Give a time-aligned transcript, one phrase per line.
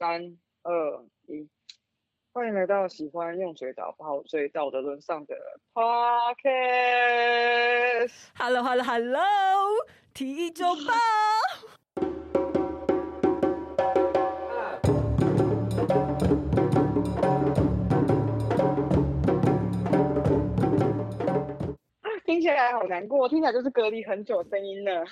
[0.00, 1.46] 三二一，
[2.32, 5.36] 欢迎来到喜欢用嘴打炮、最道德沦丧的
[5.74, 6.94] Podcast。
[8.34, 9.20] Hello，Hello，Hello，
[10.14, 10.94] 提议周报。
[22.24, 25.04] 听起来好难过，听起来就是隔离很久的声音了。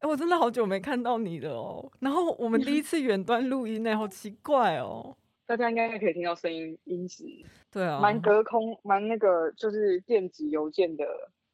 [0.00, 1.90] 哎，我真的好久没看到你了哦。
[2.00, 5.16] 然后我们第一 次远端录音呢，好奇怪哦。
[5.46, 7.24] 大家应该可以听到声音音质，
[7.70, 11.04] 对啊，蛮隔空，蛮那个，就是电子邮件的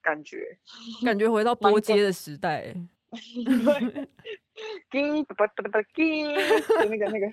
[0.01, 0.57] 感觉，
[1.05, 2.75] 感觉回到 拨接的时代。
[3.13, 4.09] 对，
[4.91, 6.33] 叮哒哒哒哒叮，
[6.89, 7.31] 那个那个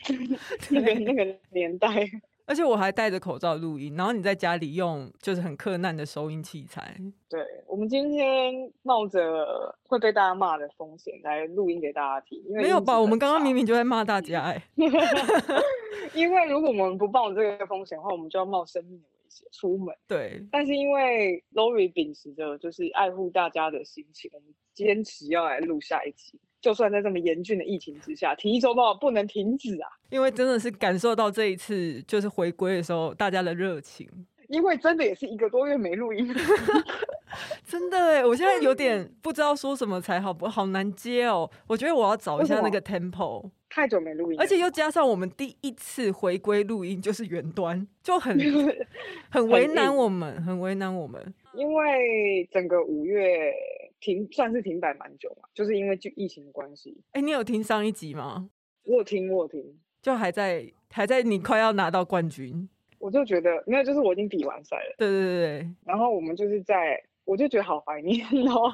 [0.70, 1.90] 那个那个年代。
[2.50, 6.96] 而且我还戴着口罩录音，然后你在家里用就是很克难的收音器材。
[7.30, 9.22] 对，我们今天冒着
[9.84, 13.00] 会被大家骂的风险来录音给大家听，因为没有吧？
[13.00, 14.64] 我们刚刚明明就在骂大 家哎。
[16.16, 19.00] 因为如果我们不冒这个风险的话，我们就要冒生命
[19.52, 19.96] 出门。
[20.08, 26.40] 对，但是因为 Lori 秉持着就是爱护大家的心情，我们坚持要来录下一集。
[26.62, 29.88] 就算在这么严峻的疫情之下，体育周报不能停止啊！
[30.10, 34.10] 因为真的是感受到这一次就是回归的时候大家的热情。
[34.50, 36.28] 因为真的也是一个多月没录音，
[37.66, 41.50] 真的哎，我现在有点 不知道说什么才好，不好难接哦。
[41.68, 43.50] 我觉得我要找一下那个 tempo。
[43.70, 48.38] 太久没录音，而且又加上我们第一次回归录音就是远端，就很
[49.30, 51.34] 很为难我们，很为难我们。
[51.54, 53.54] 因为整个五月。
[54.02, 56.96] 停算是停摆蛮久嘛，就是因为就疫情的关系。
[57.12, 58.50] 哎、欸，你有听上一集吗？
[58.86, 62.70] 我有听，我有听，就还在还在你快要拿到冠军，
[63.00, 64.96] 我就觉得没有，就是我已经比完赛了。
[64.98, 65.70] 对对对对。
[65.86, 68.72] 然后我们就是在，我就觉得好怀念 哦，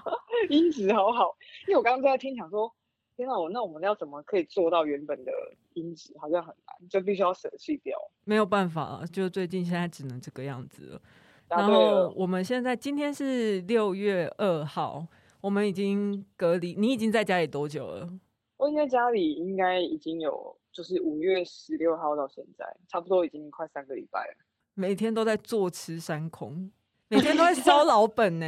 [0.49, 1.35] 音质好好。
[1.67, 2.73] 因为我刚刚在听，想说，
[3.15, 5.31] 天哪，我那我们要怎么可以做到原本的
[5.73, 6.13] 音质？
[6.19, 7.97] 好像很难，就必须要舍弃掉。
[8.23, 11.01] 没有办法，就最近现在只能这个样子了。
[11.47, 15.05] 然后我们现在今天是六月二号，
[15.41, 16.73] 我们已经隔离。
[16.75, 18.09] 你已经在家里多久了？
[18.57, 24.33] 我应该家里应该已经有，就是五月十六号到现在，差不多已经快三个礼拜了。
[24.73, 26.69] 每天都在坐吃山空，
[27.07, 28.45] 每 天都在烧老本呢。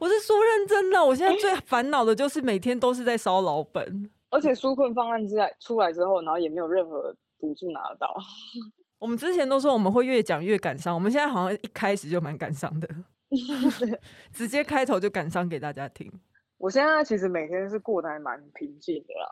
[0.00, 8.12] 我是说认真的，我现在最 烦恼的就是每天都是在烧老本，而且纾困方案之来出来之后，然后也没有任何补助拿得到。
[8.98, 12.88] 我们之前都说我们会越讲越感伤，我们现在好像一开始就蛮感伤的，
[14.32, 16.12] 直接开头就感伤给大家听。
[16.56, 19.28] 我现在其实每天是过得还蛮平静的啦，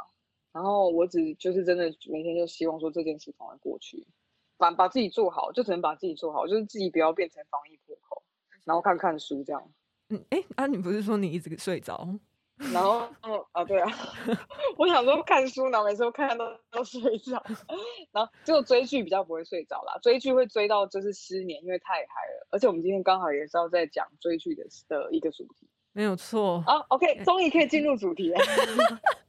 [0.56, 4.06] 然后我只就是真的每天就希望说这件事赶快过去，
[4.56, 8.22] 把把自己做好，就只能把自己做好，就是自己不要变成防疫破口，
[8.64, 9.62] 然后看看书这样。
[10.08, 12.08] 嗯，哎、欸，啊，你不是说你一直睡着？
[12.72, 13.92] 然后，哦啊，对啊，
[14.78, 17.44] 我想说看书，然后每次都看到都睡着，
[18.10, 19.98] 然后就追剧比较不会睡着啦。
[20.00, 22.46] 追剧会追到就是失眠，因为太嗨了。
[22.48, 26.78] 而且我们今天刚好也是要在讲追剧的的一个主题，没有错啊。
[26.88, 28.38] OK，终于可以进入主题了。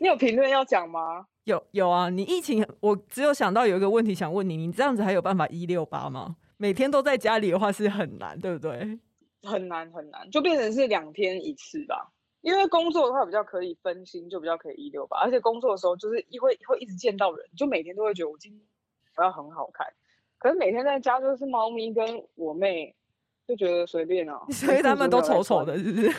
[0.00, 1.26] 你有评论要讲吗？
[1.44, 6.36] 有有啊，你疫情，我只有想到有一个问题想问你，你这样子还有办法一六八吗？
[6.56, 8.98] 每天都在家里的话是很难，对不对？
[9.42, 12.12] 很难很难，就变成是两天一次吧。
[12.42, 18.60] 因为工作的话比较可以分心，就比较可以一六八，而且工作的时候就是一会会一直见到人，就每天都会觉得我今天
[19.16, 19.86] 我要很好看。
[20.38, 22.94] 可是每天在家就是猫咪跟我妹，
[23.46, 26.10] 就觉得随便啊，所以他们都丑丑的，是不是？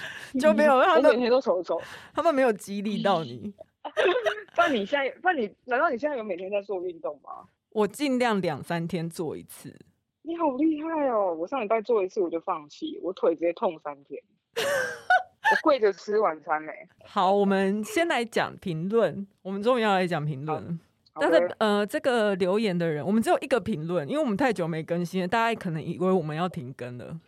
[0.40, 1.80] 就没有让他们每天都丑丑，
[2.14, 3.52] 他们没有激励到你。
[4.56, 7.46] 那你现在，那你难道你现在有每天在做运动吗？
[7.70, 9.74] 我尽量两三天做一次。
[10.22, 11.34] 你好厉害哦！
[11.34, 14.20] 我上礼拜做一次我就放弃，我腿直接痛三天。
[14.56, 16.72] 我跪着吃晚餐呢。
[17.06, 19.26] 好，我们先来讲评论。
[19.40, 20.78] 我们终于要来讲评论。
[21.20, 27.18] 但是呃，这个留言的人，我们只有一个评论，因为我们太久没更新了，大家可能以为我们要停更了。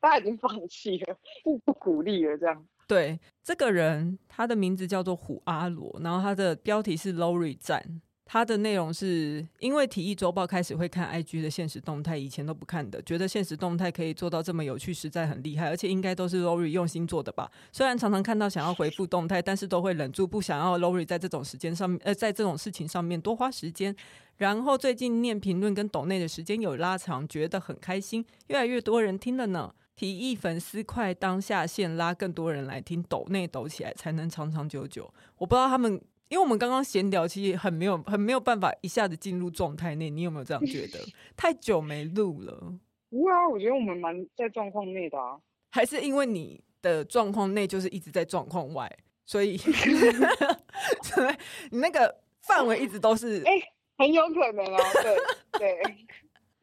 [0.00, 2.66] 他已经放弃了，不不鼓励了，这样。
[2.86, 8.00] 对，这个人他的名字叫做虎阿罗，然后他的标题是 Lori 赞。
[8.32, 17.50] 他的内容是因为体育周报开始会看 IG 的现实动态，以前都不看的，觉得现实动态可以做到这么有趣，实在很厉害，而且应该都是 Lori 用心做的吧。
[17.72, 23.96] 虽然常常看到想要回复动态，但是都会忍住不想要 Lori 在这种时间上面，呃，在这种事情上面多花时间。
[24.36, 29.74] 然后最近念评论跟抖内的时间有拉长，觉得很开心，越来越多人听了呢。
[30.00, 35.12] 体液粉丝快当下线拉更多人来听，抖内抖起来才能长长久久。
[35.36, 36.00] 我不知道他们。
[36.30, 40.08] 因为我们刚刚闲聊，其实很没有、很没有办法一下子进入状态内。
[40.08, 40.98] 你有没有这样觉得？
[41.36, 42.72] 太久没录了。
[43.10, 45.36] 不会啊，我觉得我们蛮在状况内的啊。
[45.70, 48.90] 还是因为你的状况内就是一直在状况外，
[49.26, 49.58] 所以，
[51.02, 51.34] 所以
[51.72, 54.80] 你那个范围一直都是， 哎、欸，很有可能啊。
[55.02, 55.16] 对
[55.58, 55.96] 对，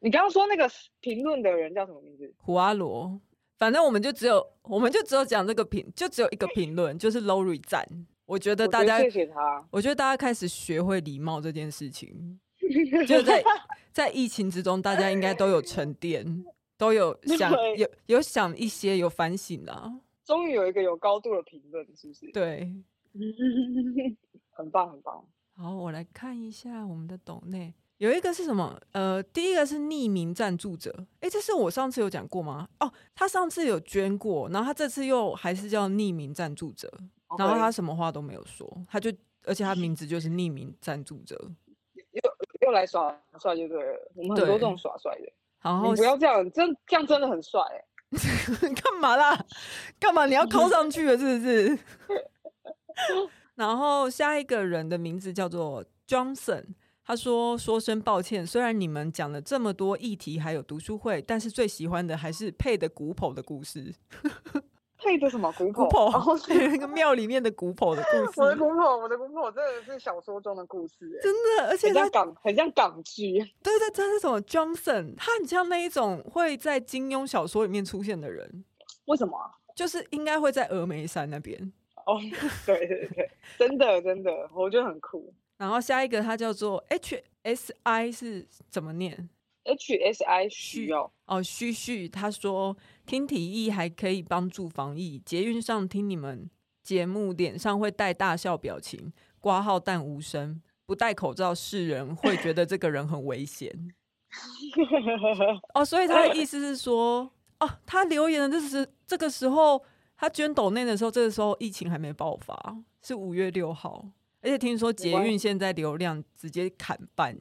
[0.00, 0.68] 你刚刚说那个
[1.00, 2.34] 评论的人叫什么名字？
[2.38, 3.20] 胡阿罗。
[3.58, 7.86] 反正我们就只有，我们就只有讲这个评，就只有一个评论，就是 Lori 赞。
[8.24, 9.66] 我觉得大家，谢谢他。
[9.70, 12.38] 我觉得大家开始学会礼貌这件事情，
[13.08, 13.42] 就在
[13.90, 16.44] 在疫情之中，大家应该都有沉淀，
[16.76, 20.00] 都有 想有有想一些有反省啦。
[20.24, 22.30] 终于有一个有高度的评论，是不是？
[22.30, 22.70] 对，
[24.52, 25.24] 很棒很棒。
[25.56, 27.74] 好，我来看一下我们的董内。
[27.98, 28.80] 有一个是什么？
[28.92, 30.94] 呃，第一个是匿名赞助者。
[31.20, 32.68] 哎，这是我上次有讲过吗？
[32.80, 36.90] 哦，他上次有捐过，然后他这次又还是叫匿名赞助者.
[37.36, 39.12] 然后他什么话都没有说，他就
[39.44, 41.36] 而且他名字就是匿名赞助者，
[42.12, 42.22] 又
[42.60, 44.10] 又来耍帅就对了。
[44.14, 47.60] 我们很多这种耍帅的，然后不要这样，真这样真的很帅。
[48.82, 49.44] 干嘛啦？
[50.00, 51.18] 干嘛你要抠上去了？
[51.18, 51.78] 是不是？
[53.56, 56.64] 然后下一个人的名字叫做 Johnson。
[57.08, 63.94] 他说：“说声抱歉，虽然你们讲了这么多议题，还有读书会，但是最喜欢的还是配的古堡的故事。
[65.00, 65.84] 配的什么古堡？
[65.86, 68.40] 古堡，那个庙里面的古堡的故事。
[68.42, 73.38] 我的古堡，我的古堡，真的是小说中的故事，真的，而且很像港，很像港剧。
[73.62, 78.66] 对对，他是什么？Johnson，他很像那一种会在金庸小说里面出现的人。
[79.06, 79.34] 为什么？
[79.74, 81.72] 就是应该会在峨眉山那边。
[82.04, 82.20] 哦，
[82.66, 89.28] 对对对，真的真的，我觉得很酷。”然后下一个，它叫做 H S I 是怎么念
[89.64, 96.48] ？H S I 需要哦，旭旭他说听体液还可以帮助防疫，捷运上听你们
[96.82, 103.92] 节目，脸上会带大笑表情，挂号但无声，不戴口罩，世人会觉得这个人很危险。
[105.74, 107.30] 哦，所以他的意思是说，
[107.60, 109.82] 哦，他留言的这是这个时候，
[110.16, 114.06] 他捐抖内的时候，这个时候疫情还没爆发，是五月六号。
[114.40, 117.36] 而且听说捷运现在流量直接砍半，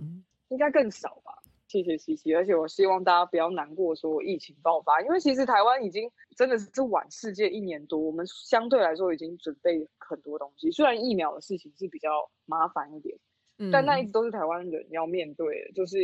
[0.50, 1.34] 应该更少吧？
[1.68, 10.72] 谢谢西西，而且我希望大家不要难过，说疫情爆发，因为其实台湾已经真的是晚世界一年多，我们相对来说已经准备很多东西。
[10.72, 12.10] 虽然疫苗的事情是比较
[12.46, 13.18] 麻烦一点，
[13.58, 15.98] 嗯、但那一直都是台湾人要面对的，就是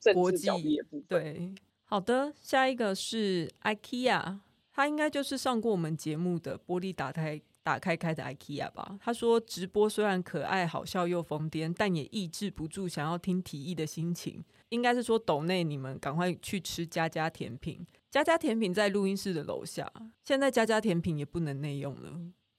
[0.00, 1.04] 政治角力的部分。
[1.06, 1.54] 对，
[1.84, 4.38] 好的，下一个是 IKEA，
[4.72, 7.38] 他应该就是上过我们节目的玻璃打开。
[7.62, 8.96] 打开开的 IKEA 吧。
[9.00, 14.44] 他说：“直播虽然可爱、好笑又疯癫，但也抑制不住想要听提议的心情。
[14.70, 17.86] 应该是说，抖内你们赶快去吃家家甜品。
[18.10, 19.90] 家家甜品在录音室的楼下。
[20.24, 22.12] 现在家家甜品也不能内用了。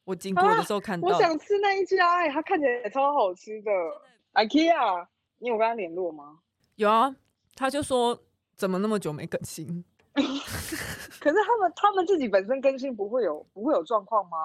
[0.03, 3.71] 我经过的时候看到，啊、我想吃那一家，哎，它看起来也超好吃的。
[4.33, 5.07] IKEA，
[5.39, 6.39] 你有跟他联络吗？
[6.75, 7.15] 有啊，
[7.55, 8.17] 他就说
[8.55, 9.83] 怎么那么久没更新？
[10.13, 14.37] 可是他们他们自己本身更新不会有不会有状况吗？”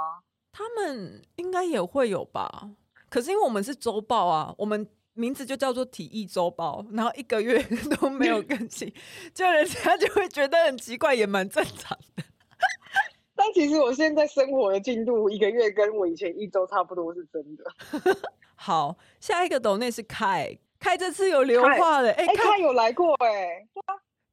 [0.58, 2.70] 他们应该也会有吧，
[3.10, 7.62] 可是因为我们是周报啊，我们名字就叫做体育周报，然后一个月
[8.00, 8.90] 都没有更新，
[9.34, 12.24] 就人家就会觉得很奇怪，也蛮正常的。
[13.36, 17.64] 但其实我现在生活的进度一个月跟我以前一周差不多是真的。
[18.56, 23.68] 好，下一个抖内是凯凯，这次有留话了，哎，凯有来过哎、欸，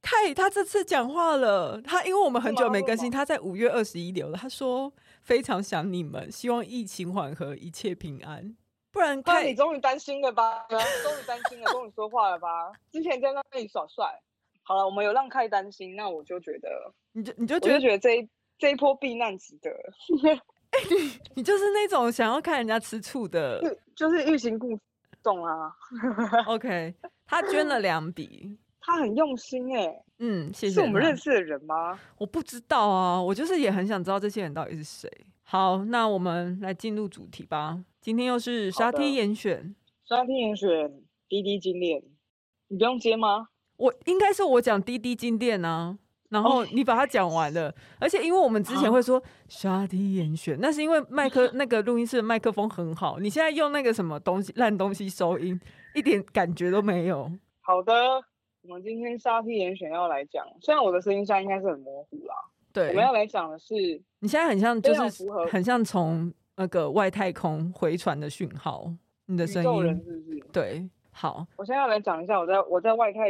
[0.02, 4.90] 凯他这次讲话了，他因为我们很久没更新，他在五月二十一留了，他说。
[5.24, 8.56] 非常想你们，希望疫情缓和，一切平安。
[8.92, 10.66] 不然，不然你终于担心了吧？
[10.70, 12.72] 终于担心了，终于说话了吧？
[12.92, 14.06] 之前在那里耍帅。
[14.62, 19.72] 好了，我们有让开担心，那我就觉得，你就你就觉得，觉得这一这一波避难值得。
[20.90, 23.62] 你你就是那种想要看人家吃醋的，
[23.96, 24.78] 就是欲擒故
[25.22, 25.74] 纵啊。
[26.48, 26.94] OK，
[27.26, 28.58] 他捐了两笔。
[28.86, 30.74] 他很用心哎、欸，嗯，谢谢。
[30.74, 31.98] 是我们认识的人吗？
[32.18, 35.10] 我不知道啊，我就是也很想知道这些人到底是谁。
[35.44, 37.80] 好，那我们来进入主题吧。
[38.02, 39.74] 今天又是沙 T 严选，
[40.04, 42.04] 沙 T 严选滴滴金链，
[42.68, 43.48] 你不用接吗？
[43.78, 45.98] 我应该是我讲滴滴金链啊，
[46.30, 47.70] 然后你把它讲完了。
[47.72, 55.58] 哦、而且因为我们之前会说沙 T 严选，那是因为麦克那个录音室的麦克风很好，你现在用那个什么东西烂东西收音，
[55.94, 57.32] 一点感觉都没有。
[57.62, 57.94] 好的。
[58.64, 62.34] 我们今天沙 T 严选要来讲，虽然我的声音现在应该是很模糊啦。
[62.72, 63.76] 对，我们要来讲的是，
[64.20, 65.02] 你现在很像，就是
[65.52, 68.90] 很像从那个外太空回传的讯号，
[69.26, 70.40] 你的声音是不是？
[70.54, 73.30] 对，好，我现在要来讲一下我在我在外太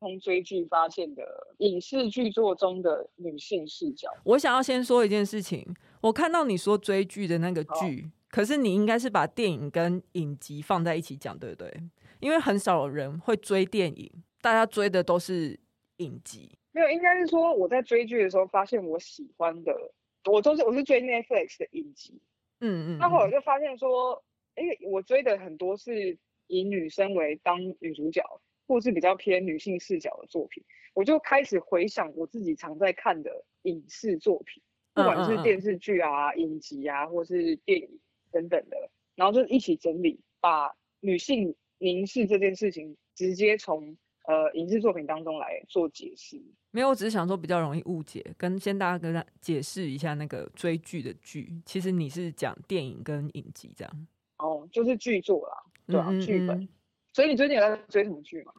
[0.00, 1.22] 空追剧发现的
[1.58, 4.10] 影视剧作中的女性视角。
[4.24, 5.64] 我想要先说一件事情，
[6.00, 11.72] 我看到你说追剧的那个剧，可是你应该是把电影跟影集放在一起讲，对不对？
[12.18, 14.10] 因为很少有人会追电影。
[14.40, 15.58] 大家追的都是
[15.96, 19.92] 影集，没有，应该是说我在追剧的时候发现我喜欢的，
[20.30, 22.20] 我都是我是追 Netflix 的影集，
[22.60, 24.22] 嗯嗯，那后来就发现说，
[24.56, 26.16] 因为我追的很多是
[26.46, 28.22] 以女生为当女主角，
[28.66, 30.62] 或是比较偏女性视角的作品，
[30.94, 34.62] 我就开始回想我自己常在看的影视作品，
[34.94, 43.96] 不管是电视剧啊、影集啊，或是电影等等的，然后就一起整理，把女性凝视这件事情直接从
[44.28, 46.38] 呃影视作品当中来做解释。
[46.70, 54.06] 没有，我只是想说比较容易误解，跟先大家跟他解释一下那个追剧的剧，其实你是讲电影跟影集这样。
[54.36, 55.54] 哦，就是剧作啦，
[55.86, 56.58] 对啊，剧本。
[56.58, 56.68] 嗯嗯，
[57.14, 58.52] 所以你最近有在追什么剧吗？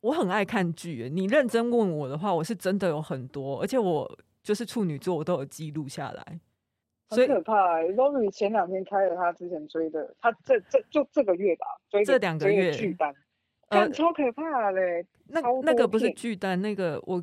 [0.00, 6.40] 我很爱看剧，你认真问我的话，我是真的有很多，而且我就是处女座，我都有记录下来。
[7.08, 13.14] 很可怕欸，Lori 前两天开了他之前追的，他这这就这个月吧，追这两个月剧单，
[13.68, 15.06] 呃，超可怕嘞。
[15.26, 17.22] 那那个不是剧单，那个我。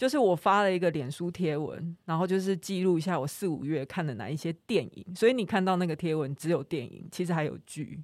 [0.00, 8.02] 就是我发了一个脸书贴文，然后就是记录一下我四五月看的哪一些电影，所以你看到那个贴文只有电影，其实还有剧。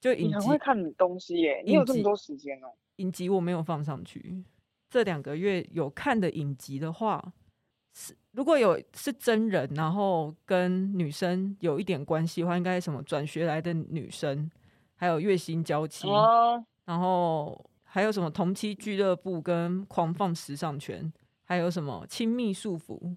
[0.00, 2.72] 就影集，你很会看东西耶，你有这么多时间哦。
[2.96, 4.42] 影集我没有放上去，
[4.88, 7.22] 这两个月有看的影集的话，
[7.92, 14.50] 是如果有是真人，然后跟女生有一点关系的话，应该什么转学来的女生，
[14.94, 21.12] 还有月薪娇妻，哦、然后还有什么同期俱乐部跟狂放时尚圈。
[21.48, 23.16] 还有什么亲密束缚，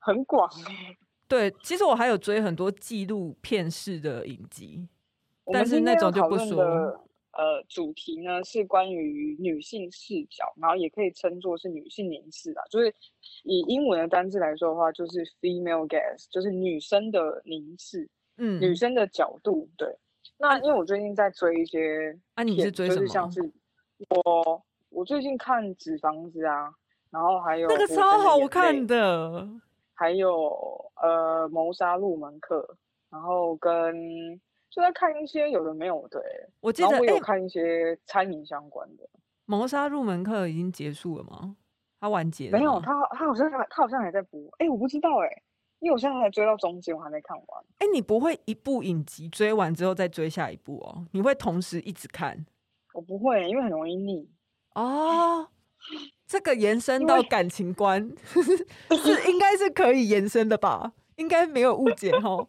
[0.00, 0.46] 很广。
[1.26, 4.86] 对，其实我还有追很多纪录片式的影集，
[5.50, 6.62] 但是那种就不说。
[7.32, 12.62] 呃，主题呢是关于女性视角，然后也可以称作是女性凝视啊。
[12.68, 12.94] 就是
[13.44, 19.70] 以英文的单字来说的话，就是 female gaze，就是女生的凝视，嗯，女生的角度。
[19.78, 19.88] 对。
[20.40, 23.00] 那因为我最近在追一些，啊，你是追什么？
[23.00, 23.42] 就是像是
[24.08, 26.74] 我，我最近看《纸房子》啊。
[27.10, 29.44] 然后还有那个超好看的，
[29.94, 30.54] 还有
[31.02, 32.76] 呃谋杀入门课，
[33.10, 36.22] 然后跟就在看一些有的没有的，
[36.60, 39.08] 我记得我有看一些餐饮相关的。
[39.44, 41.56] 谋杀入门课已经结束了吗？
[41.98, 42.56] 它完结了？
[42.56, 44.40] 没有，他他好像他好像还在播。
[44.58, 45.42] 哎，我不知道哎，
[45.80, 47.64] 因为我现在还追到中间，我还没看完。
[47.78, 51.06] 哎，你不会一部影集追完之后再追下一部哦？
[51.12, 52.44] 你会同时一直看？
[52.92, 54.28] 我不会，因为很容易腻
[54.74, 55.48] 哦。
[56.26, 60.92] 这个延伸到感情观 是应该是可以延伸的吧？
[61.16, 62.46] 应该没有误解哈。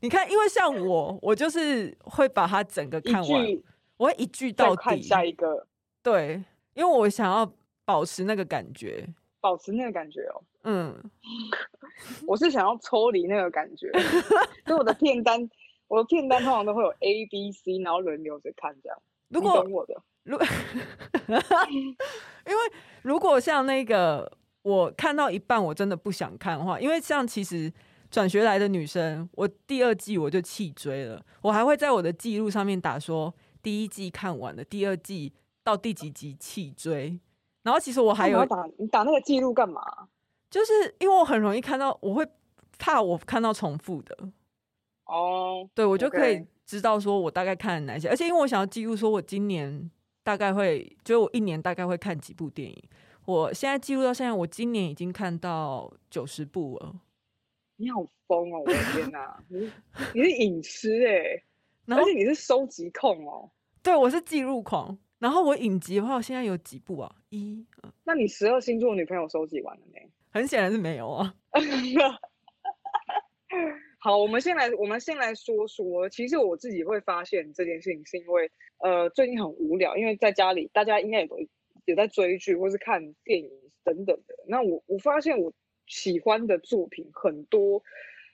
[0.00, 3.62] 你看，因为像我，我就是会把它整个看完，
[3.96, 4.82] 我会一句到底。
[4.82, 5.66] 看下一个。
[6.02, 7.50] 对，因为我想要
[7.86, 9.08] 保持那个感觉，
[9.44, 10.42] 保持那个感觉哦。
[10.62, 11.10] 嗯，
[12.26, 13.92] 我是想要抽离那个感觉，
[14.64, 15.46] 所以我的片单，
[15.86, 18.98] 我的片单通常都会有 A、B、C，然后轮流着看这样。
[19.28, 19.94] 如果我的。
[20.22, 20.38] 如，
[22.46, 22.72] 因为
[23.02, 24.32] 如果像那个
[24.62, 27.70] 我看到一半我真的不想看的话，因为像其实
[28.10, 37.20] 转学来的女生，我第二季我就弃追了，我还会在我的记录上面打说第一季看完了，第二季到第几集弃追。
[37.64, 39.82] 然后其实我还有打你打那个记录干嘛？
[40.48, 42.24] 就是因为我很容易看到，我会
[42.78, 44.16] 怕我看到重复的。
[45.06, 49.90] 哦，oh, 对，我就可以知道说我大概看了哪些.而且因为我想要记录说我今年。
[50.26, 52.82] 大概会，就我一年大概会看几部电影。
[53.26, 56.94] 我现在记录到现在，我今年已经看到九十部了。
[57.76, 58.60] 你好疯哦！
[58.60, 59.70] 我的天哪，你
[60.14, 63.50] 你是影痴哎，而且你是收集控哦。
[63.82, 64.96] 对，我是记录狂。
[65.24, 67.10] 然后我影集的话，我现在有几部啊？
[67.30, 67.64] 一，
[68.04, 70.06] 那你十二星座女朋友收集完了没？
[70.30, 71.34] 很显然是没有啊。
[73.98, 78.50] 好，我们先来，我们先来说说，其实我自己会发现这件事情，是因为
[78.80, 81.38] 呃最近很无聊，因为在家里，大家应该也都
[81.86, 83.50] 也在追剧或是看电影
[83.82, 84.34] 等等的。
[84.46, 85.50] 那我我发现我
[85.86, 87.82] 喜欢的作品很多，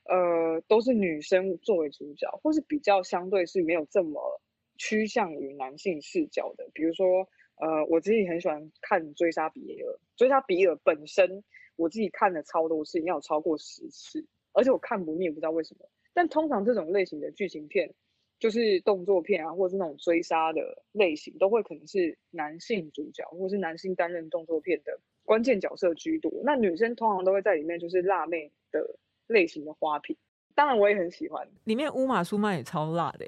[0.07, 4.41] 呃都是女生作为主角，或是比较相对是没有这么
[4.81, 6.67] 趋向于男性视角的。
[6.73, 11.45] 比如说，呃我自己很喜欢看《追杀比尔》，《追杀比尔》本身
[11.77, 14.27] 我自己看了超多次，应该有超过十次。
[14.53, 15.87] 而且我看不腻，不知道为什么。
[16.15, 17.93] 但通常这种类型的剧情片，
[18.39, 26.33] 就是动作片啊，或者是那种追杀的类型，都会可能是男性主角，或是男性担任动作片的关键角色居多。
[26.43, 30.17] 那女生通常都会在里面就是辣妹的类型的花瓶。
[30.55, 33.27] 当然我也很喜欢，里面乌玛苏曼也超辣的，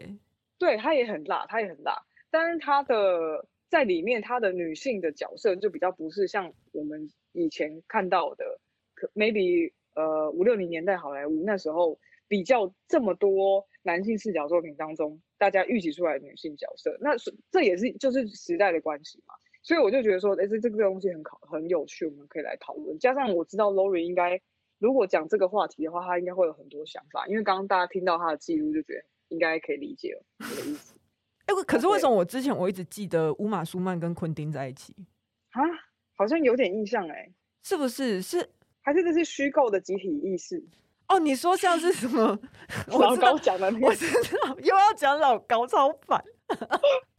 [0.62, 2.04] 对，她也很辣，她也很辣。
[2.30, 8.60] 但是她的在里面，她的女性的角色就比较不是像我们以前看到的，
[8.94, 9.72] 可 maybe。
[9.94, 19.34] 呃，五六零年代好莱坞那时候比较这么多男性视角作品当中，大家预计出来的女性角色，那是这也是就是时代的关系嘛。
[19.62, 22.98] 所以我就觉得说，哎，这这个东西很考很有趣，我们可以来讨论。
[22.98, 24.40] 加上我知道 Lori 应该
[24.78, 30.94] 如果讲这个话题的话，他应该会有很多想法，因为刚刚大家听到他的记录，就觉得应该可以理解了我的意思。
[31.46, 34.94] 哎、可是为什么我之前我一直记得乌玛舒曼跟昆汀在一起
[35.50, 35.60] 啊？
[36.14, 38.22] 好像有点印象哎、欸，是不是？
[38.22, 38.48] 是
[38.82, 40.62] 还是这是虚构的集体意识？
[41.08, 42.38] 哦，你说像是什么
[42.88, 43.86] 老高讲的那个？
[43.86, 46.22] 我知道又要讲老高，超烦。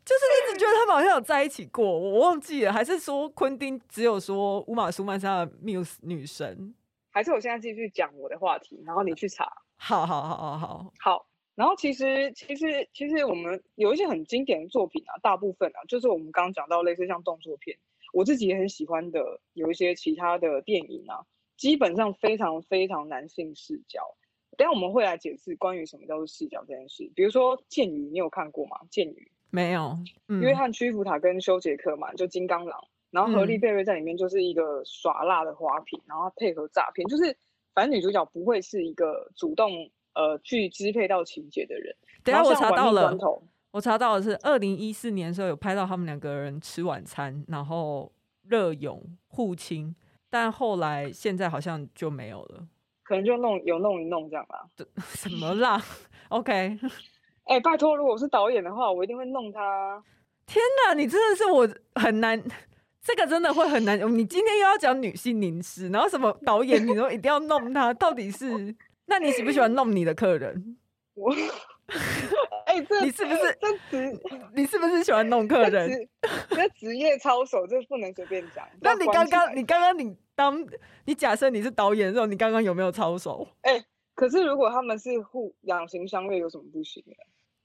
[0.05, 6.74] 就是一直觉得他们好像有在一起过，我忘记了，还是说昆汀只有说乌玛苏曼是他的 muse 女神？
[7.12, 9.46] 还是我现在继续讲我的话题，然后你去查。
[9.75, 11.25] 好好好好好好。
[11.55, 17.77] 然后其实其实其实我们有一些很经典的作品啊，大部分啊，就是我们刚刚讲到类似像动作片，
[18.13, 21.25] 我自己也很喜欢的，有一些其他的电影啊，
[21.57, 24.01] 基本上非常非常男性视角。
[24.55, 27.12] 等下我们会来解释关于什么叫做视角这件事。
[27.15, 28.77] 比如说《剑鱼》，你有看过吗？
[28.89, 29.12] 《剑鱼》
[29.50, 29.98] 没有。
[30.27, 32.79] 嗯、约翰·屈服塔跟修杰克嘛，就金刚狼。
[33.10, 37.36] 然后荷丽·贝瑞在里面就是一个耍辣的花瓶，然后配合诈骗，就是
[37.74, 39.72] 反正女主角不会是一个主动
[40.13, 41.96] 呃去支配到情节的人。
[42.24, 43.17] 等下我查到了，
[43.72, 48.12] 我查到的是二零一四年的时候有拍到他们两个人吃晚餐，然后
[48.48, 49.96] 热泳互亲，
[50.29, 52.67] 但后来现在好像就没有了，
[53.03, 54.67] 可能就弄有弄一弄这样吧。
[55.15, 55.84] 什么啦
[56.29, 56.51] ？OK，
[57.46, 60.03] 哎、欸，拜托，如果我是导演的话，我一定会弄他。
[60.46, 62.41] 天哪，你真的是我很难。
[63.01, 64.00] 这个真的会很难。
[64.17, 68.74] 你今天又要讲女性凝视，然后什么导演你都一定要弄他，到底是？
[69.05, 70.77] 那你喜不喜欢弄你的客人？
[71.13, 71.33] 我，
[72.65, 74.19] 哎、欸，这你是不是这职？
[74.55, 76.10] 你是不是喜欢弄客人？
[76.50, 78.67] 这职业操守，这不能随便讲。
[78.81, 80.67] 那你刚刚，你刚刚，你当
[81.05, 83.48] 你假设你是导演的时候，你刚刚有没有操守？
[83.62, 87.15] 哎、欸，可是如果他们是互两情相悦，有什么不行的？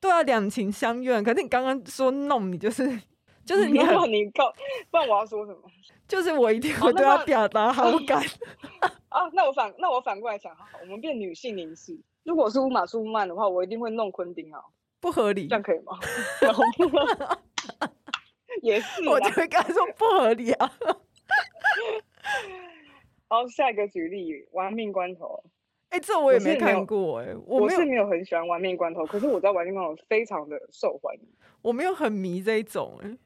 [0.01, 1.23] 对啊，两情相悦。
[1.23, 3.01] 可是你刚刚说弄，你就是。
[3.49, 3.79] 就是你，
[4.13, 4.53] 你告，
[4.93, 5.63] 不然我要说什么？
[6.07, 8.23] 就是我一定会对他表达好感。
[9.09, 11.99] 啊， 那我反那我反过来讲，好，我们变女性凝视。
[12.25, 14.61] 如果是乌玛舒曼的话，我一定会弄昆汀啊。
[15.01, 15.99] 不合理，这样可以吗？
[18.61, 20.71] 也是，我就会跟他说不合理啊。
[23.29, 25.43] 好，下一个举例，《玩命关头》。
[25.89, 31.23] 哎、欸，这我也没看过哎、欸，我，我是没有很喜欢《玩命关头》，可是我知道《玩命关头》非常的受欢迎。
[31.63, 33.19] 我没有很迷这一种哎、欸。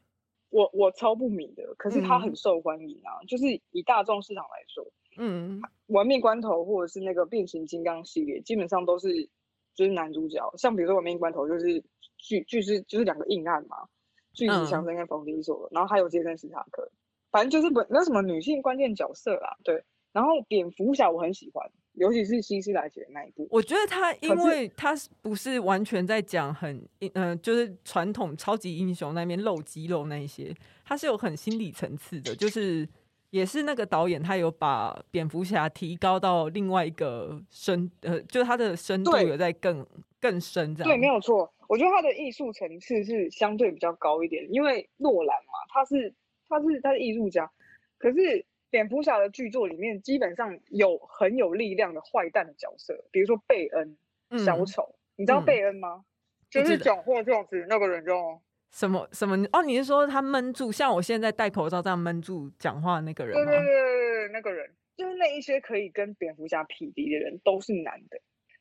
[0.52, 4.86] 我我超不明的，可是它很受欢迎啊，嗯、就是以大众市场来说，
[5.16, 9.28] 嗯，玩命关头或者是那个变形金刚系列，基本上都是
[9.74, 11.82] 就是男主角，像比如说玩命关头就是
[12.18, 13.88] 巨巨是就是两个硬汉嘛，
[14.34, 16.90] 巨石强森跟冯迪索，然后还有杰森·史塔克，
[17.30, 21.70] 反正就是没有什么女性关键角色啦，对，然后蝙蝠侠我很喜欢。
[21.94, 32.88] 尤其是西斯莱杰的那一部，我觉得他因为他不是完全在讲很嗯、呃，就是传统超级英雄那边露肌肉那一些，他是有很心理层次的，就是
[33.28, 39.86] 也是那个导演他有把蝙蝠侠提高到另外一个深呃，就是他的深度有在更
[40.18, 40.88] 更深这样。
[40.88, 46.14] 对，没有错，我觉得他的艺术层次是相对比较高一点，因为诺兰嘛，他是
[46.48, 47.50] 他是他是艺术家，
[47.98, 48.46] 可是。
[48.72, 53.98] 蝙蝠侠的剧作里面，基本上有很有力量的坏蛋的角色，比如说贝恩，
[54.38, 55.96] 小丑，嗯、你知道贝恩吗？
[55.96, 56.04] 嗯、
[56.48, 59.36] 就是讲话这样子那个人叫什么什么？
[59.52, 68.18] 哦，你是说他闷住，像我现在戴口罩这样闷住讲话那个人对对对对，那个人就是那一些可以跟蝙蝠侠匹敌的人都是男的，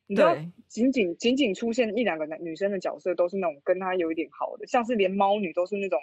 [0.08, 0.36] 你知道，
[0.67, 5.97] 仅仅仅仅出现一两个男女生的角色都是那种跟他有一点好的，像是连猫女都是那种。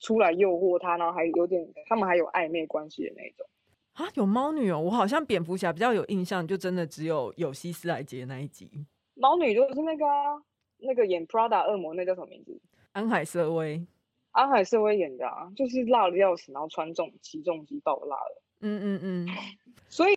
[0.00, 3.46] 出来诱惑他，然后还有点，他们还有暧昧关系的那种
[3.94, 8.70] 啊，有猫女哦，我好像蝙蝠侠比较有印象，就真的只有有希斯莱杰那一集。
[9.14, 10.42] 猫女就是那个啊，
[10.78, 12.60] 那个演 Prada 恶魔那叫什么名字？
[12.92, 13.86] 安海瑟薇。
[14.32, 18.42] 安海瑟薇演的啊，就是辣的要死，然后穿重起重机爆辣的。
[18.60, 19.28] 嗯嗯嗯。
[19.88, 20.14] 所以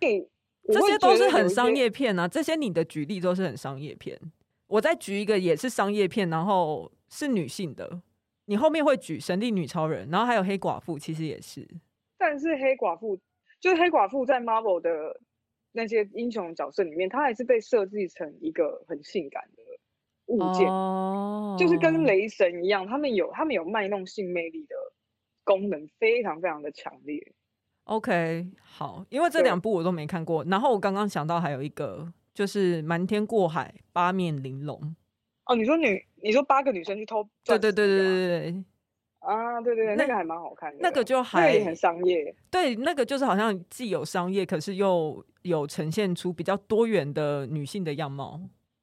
[0.66, 4.20] 这些都是很商业片啊，这些你的举例都是很商业片。
[4.66, 8.02] 我再举一个也是商业片，然后是女性的。
[8.50, 11.64] 你后面会举神力女超人，然后还有黑寡妇，其实也是。
[12.18, 13.16] 但是黑寡妇
[13.60, 15.20] 就是黑寡妇在 Marvel 的
[15.70, 19.62] 那些英雄角色里面，她还是被设计成一个很性感的
[20.26, 24.74] 物件，哦、就是跟雷神一样，他们有他们有卖弄性魅力的
[25.44, 27.32] 功能，非常非常的强烈。
[27.84, 30.42] OK，好，因为这两部我都没看过。
[30.46, 34.96] 然后我刚刚想到还有一个，就是瞒天过海八面玲珑。
[35.46, 37.22] 哦，你说女，你说八个女生去偷？
[37.44, 38.64] 对对对对对对
[39.20, 40.78] 啊，对对对，那，那个还蛮好看的。
[40.80, 42.34] 那个就还很商业。
[42.50, 48.40] 对，那个就是好像既有商业，可是又有呈现出比较多元的女性的样貌。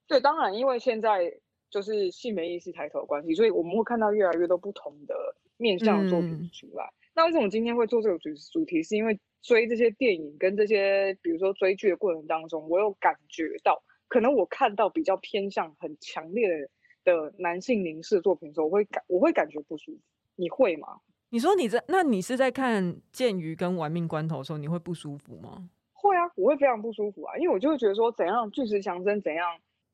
[0.07, 1.33] 对，当然，因为现在
[1.69, 5.15] 就是性别意识抬头的关系，所以我们会看到越来越多不同的
[5.57, 6.85] 面向的作品出来。
[6.85, 8.83] 嗯、那为什么今天会做这个主主题？
[8.83, 13.83] 是因为追这些电影跟这些，比如说追剧的过程当中，我有感觉到。
[14.09, 16.69] 可能我看到比较偏向很强烈的
[17.07, 19.99] 的男性凝视作品的时候，我会感我会感觉不舒服。
[20.35, 20.99] 你会吗？
[21.29, 25.69] 你说你在那你是在看《剑鱼》跟《玩命关头》的时候，你会不舒服吗？
[25.93, 29.45] 会啊，我会非常不舒服啊，因为我就会觉得说，怎样巨石强森怎样。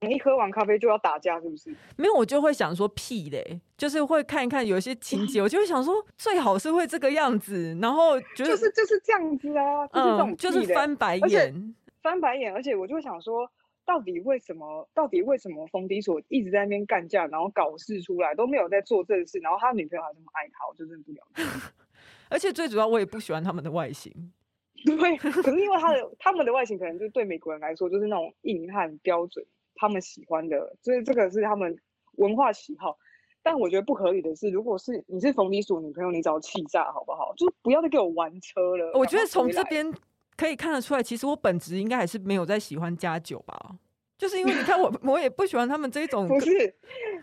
[0.01, 1.73] 你一喝完咖啡就要打架，是不是？
[1.95, 13.49] 没有，我就会想说屁嘞，就是会看一看有一些情节，我就会想说 最好是会这个样子，然后觉得就是就是这样子啊，就是这种、嗯、就是翻白眼，翻白眼，而且我就会想说，
[13.85, 14.87] 到底为什么？
[14.93, 21.43] 到底为什么冯迪所一直在那边干架，然后搞事出来都没有在做正事，然后他女朋友还这么爱他，我就真的不了解。
[22.29, 24.11] 而且最主要，我也不喜欢他们的外形。
[24.85, 29.45] 对，可是因为他的他们的外形，可能就对美国人来说就是那种硬汉标准。
[29.75, 31.77] 他们喜欢的，所以这个是他们
[32.17, 32.97] 文化喜好。
[33.41, 37.33] 但我觉得不合理的是，如果是你是冯迪所女朋友，你找气炸好不好？
[37.35, 38.91] 就不要再给我玩车了。
[38.93, 39.91] 我觉得从这边
[40.35, 43.75] 可以看得出来，其实我本质应该还是没有在喜欢加九吧。
[44.17, 46.27] 就是因为你看我， 我也不喜欢他们这种。
[46.27, 46.75] 不是，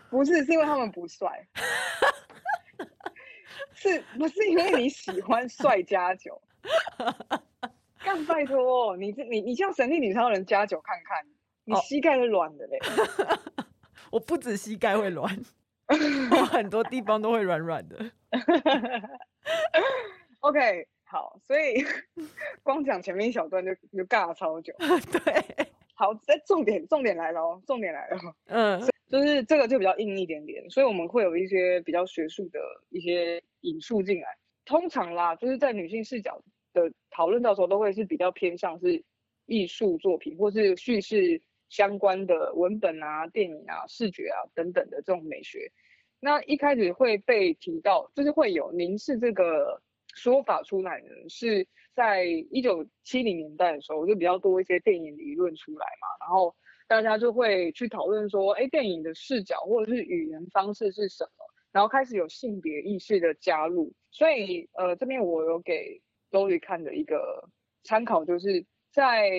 [0.09, 1.29] 不是，是因为他们不帅。
[3.73, 6.39] 是不是因为你喜欢帅加九？
[8.03, 11.25] 干拜托，你这你你像神力女超人加九看看。
[11.63, 13.37] 你膝盖是软的嘞，oh.
[14.13, 15.39] 我不止膝盖会软，
[15.87, 18.11] 我很多地方都会软软的。
[20.39, 21.83] OK，好，所以
[22.63, 24.73] 光讲前面一小段就就尬了超久。
[24.79, 28.17] 对， 好，再重点重点来了哦，重点来了。
[28.45, 34.37] 嗯，就是这个就比较硬一点点，所以我们会有一些比较学术的一些引述进来。
[34.63, 36.41] 通常啦，就是在女性视角
[36.73, 39.03] 的讨论，到时候都会是比较偏向是
[39.47, 41.41] 艺术作品或是叙事。
[41.69, 45.71] 相关的文本啊、电影啊、视觉啊等等的这种美学，
[46.19, 49.81] 那一开始会被提到，就是会有凝视这个
[50.15, 56.55] 说法出来呢，是在一九七零年代的时候，就比较多一些电影理论出来嘛，然后
[56.87, 67.49] 大家就会去讨论说，哎，电影的视角或者是语言方式是什么，然后开始有性别意识的加入，所以呃，这边我有给周瑜看的一个
[67.83, 69.31] 参考，就是在。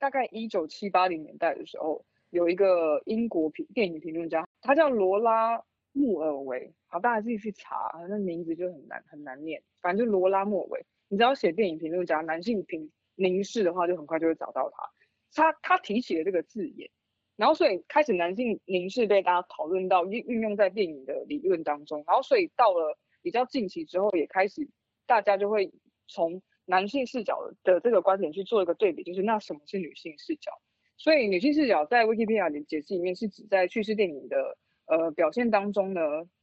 [0.00, 6.72] 大概一九七八零年代的时候，有一个英国评电影评论家，他叫罗拉穆尔维。
[6.86, 9.62] 好，大家自己去查，那名字就很难很难念。
[9.80, 14.90] 反正就罗拉穆尔维，你只要写电影评论家男性评凝视的话，就很快就会找到他。
[15.34, 16.90] 他他提起了这个字眼，
[17.36, 24.68] 然后所以开始男性凝视被大家讨论到运运用在电影的理论当中，然后所以到了比较近期之后，也开始
[25.06, 25.72] 大家就会
[26.06, 26.42] 从。
[26.66, 30.52] 男性视角的这个观点去做一个对比，就是那什么是女性视角？
[30.96, 34.56] 所以女性视角在 Wikipedia 的解释里面是指在叙事电影的
[34.90, 36.00] 呃表现当中呢，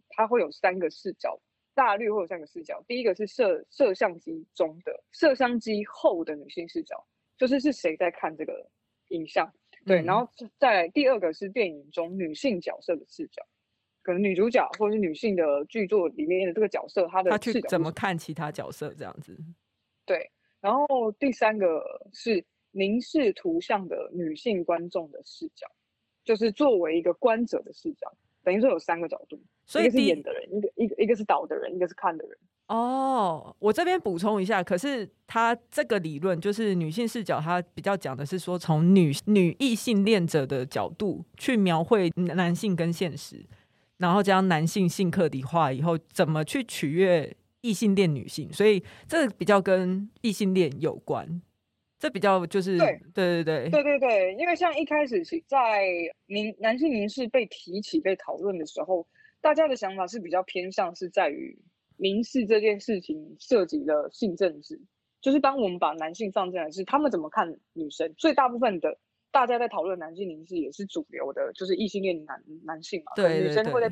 [0.10, 1.40] 它会有三个视角，
[1.76, 2.84] 大略会有三个视角。
[2.88, 7.06] 第一个是摄摄像机中的，摄像机后的女性视角，
[7.38, 8.70] 就是是谁在看这个
[9.10, 9.54] 影像？
[9.86, 13.46] 对，嗯、然后再来第二个是电影中女性角色的视角，
[14.02, 19.38] 可能女主角或者是女性的剧作里面的这个角色，她的视角她去怎么看其他角色这样子？
[20.06, 20.32] 对，
[20.62, 21.84] 然后第三个
[22.14, 25.68] 是凝视图像的女性观众的视角，
[26.24, 28.12] 就是作为一个观者的视角，
[28.48, 32.38] 等于说有三个角度，所以一个是演的人，一个一个一个是导的人，一个是看的人。
[32.68, 43.46] 哦，我这边补充一下，可是他这个理论就是女性视角，他比较讲的是说从女女异性恋者的角度去描绘男性跟现实，
[43.98, 47.36] 然后将男性性客体化以后，怎么去取悦。
[47.62, 51.42] 异性恋女性，所以这比较跟异性恋有关，
[52.00, 55.88] 这比较就是对对对对对对对，因为像一开始在
[56.28, 59.08] 凝男性凝视被提起被讨论的时候，
[59.42, 61.58] 大家的想法是比较偏向是在于
[61.98, 64.80] 凝视这件事情涉及了性政治，
[65.22, 68.98] 就是当我们把男性放进来是他们怎么看女生，所以大部分的
[69.32, 73.90] 大家在讨论男性凝视也是主流的，就是异性恋男男性嘛，对，女生会在。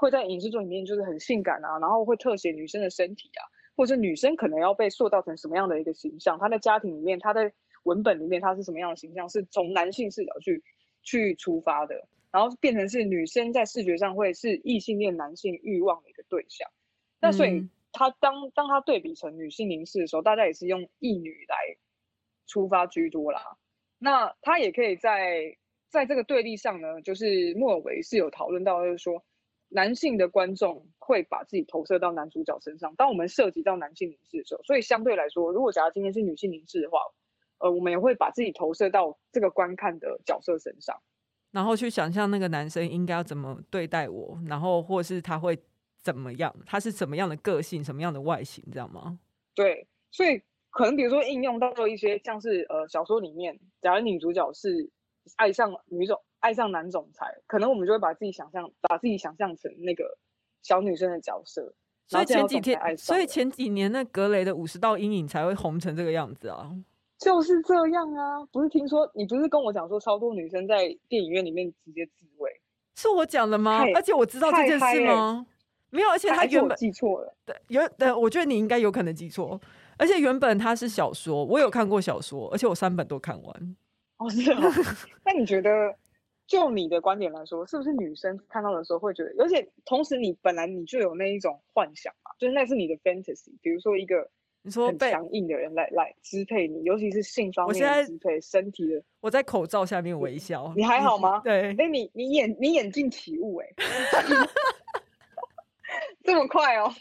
[0.00, 3.42] 会在影视作品里面就是很性感啊，然后会特写女生的身体啊，
[3.78, 7.52] 或者女生可能要被塑造成什么样的一个形象，她在家庭里面，她在
[7.84, 10.64] 文本里面她是什么样的形象，是从男性视角去
[11.04, 16.68] 去出发的，然后变成是女生在视觉上会是异性恋男性欲望的一个对象。
[17.20, 21.56] 那所以她当当她对比成女性凝视的时候，大家也是用异女来
[22.48, 23.56] 出发居多啦。
[24.00, 25.56] 那她也可以在
[25.88, 29.24] 在这个对立上呢，就是莫尔维是有讨论到，就是说。
[29.68, 32.94] 男性的观众会把自己投射到男主角身上。
[32.96, 36.98] 当我们涉及到男性凝视的时候，所以相对来说，如果假如今天是女性凝视的话，
[37.58, 40.96] 呃，我们也会把自己投射到这个观看的角色身上，
[41.50, 45.58] 然后去想象那个男生应该要怎么对待我，然后或是他会
[46.00, 49.18] 怎么样，他是什么样的个性，什么样的外形，知道吗？
[49.54, 54.88] 对，所以可能比如说应用到一些像是呃小说里面，假如女主角是
[55.36, 60.16] 爱上女主爱上男总裁，可能我们就会把自己想象，把自己想象成那个
[60.62, 61.74] 小女生的角色。
[62.06, 66.72] 所以前几天，所以前几年那格雷的五十道阴影才会红成这个样子啊。
[67.18, 72.50] 就是这样啊，不是听说你不是跟我讲说超多女生在电影院里面直接自慰？
[72.94, 73.84] 是我讲的吗？
[73.94, 75.46] 而且我知道这件事吗？
[75.90, 77.34] 没有，而且他原本记错了。
[77.44, 79.60] 对，有对，我觉得你应该有可能记错。
[79.96, 83.76] 而且原本它是小说，我有看过小说，而且我三本都看完。
[84.18, 84.70] 哦，是吗。
[85.26, 85.70] 那你觉得，
[86.48, 94.28] 就你的观点来说，是不是女生看到的时候会觉得，而且同时你本来你就有那一种幻想嘛，就是那是你的 fantasy，比如说一个。
[94.62, 99.00] 你说被强硬的人来来支配你，尤其是性方面的支配身体的。
[99.20, 101.40] 我在口罩下面微笑，你还好吗？
[101.46, 103.68] 对，哎，你你眼你眼镜起雾哎，
[106.24, 106.92] 这么快哦。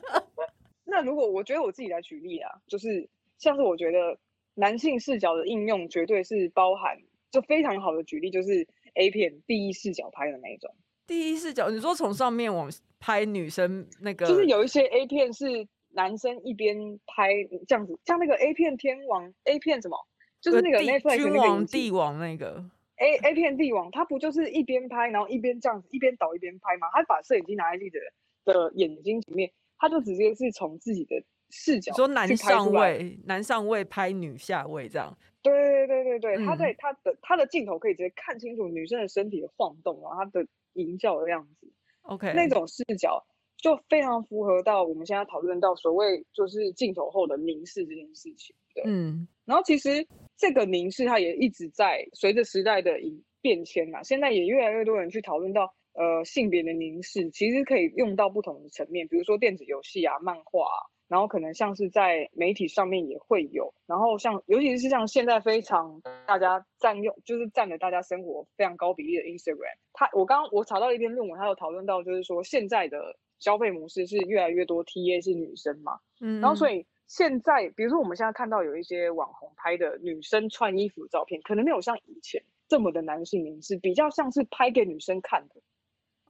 [0.84, 3.06] 那如果我觉得我自己来举例啊，就是
[3.36, 4.18] 像是我觉得
[4.54, 6.98] 男性视角的应用绝对是包含，
[7.30, 10.74] 就非常好的举例就是 A 片第一视角拍的那一种。
[11.06, 15.66] 第一视角，你说从上面往拍女生那个，就是有一些 A 片是。
[15.92, 17.30] 男生一边拍
[17.66, 19.98] 这样子，像那个 A 片天王 A 片什么，
[20.40, 22.64] 就是那个 Netflix 君王帝王那个
[22.98, 26.86] A A 片帝王，他不就是一边拍，然后一边这样子一边倒一边拍吗？
[26.92, 27.98] 他把摄影机拿在自己的
[28.44, 35.18] 的眼睛前面，他就直接是从自己的视角，说男上位，男上位拍女下位这样。
[35.42, 41.72] 对对对对对，嗯、他在他的他的镜头可以直接看清楚女生的身体的晃动，然后他的淫叫的样子。
[42.02, 43.24] OK，那种视角。
[43.62, 52.98] 就非常符合到我们现在讨论到所谓就是镜头后的凝视这件事情，对，嗯，然后其实这个凝视它也一直在随着时代的
[53.42, 73.18] 变迁啊，现在也越来越多人去讨论到呃性别的凝视，其实可以用到不同的层面，比如说电子游戏啊、漫画啊，然后可能像是在媒体上面也会有，然后像尤其是像现在非常大家占用就是占了大家生活非常高比例的 Instagram，它我刚刚我查到一篇论文，它有讨论到就是说现在的。
[73.40, 85.54] 消费模式是越来越多，TA 是女生嘛，嗯，然后所以现在，比如说我们现在看到有一些网红拍的女生穿衣服的照片，可能没有像以前这么的男性凝视，比较像是拍给女生看的，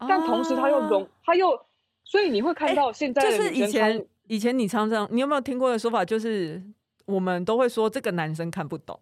[0.08, 1.60] 但同时他又融，他又，
[2.04, 6.62] 所以你会看到现在的就是以前以前你常常，你有没有听过的说法，就是
[7.04, 8.96] 我们都会说这个男生看不懂，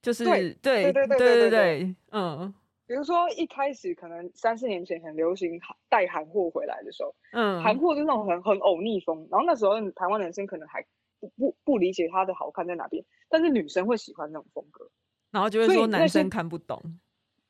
[0.00, 2.54] 就是对对对对对对对，嗯。
[2.86, 10.82] 比如说一开始可能三四年前很流行带韩货回来的时候，嗯，韩货就是那种很很欧逆风，然后那时候台湾男生可能还
[11.20, 14.90] 不不不理解它的好看在哪边，但是女生会喜欢那种风格，
[15.30, 16.82] 然后就会说男生看不懂。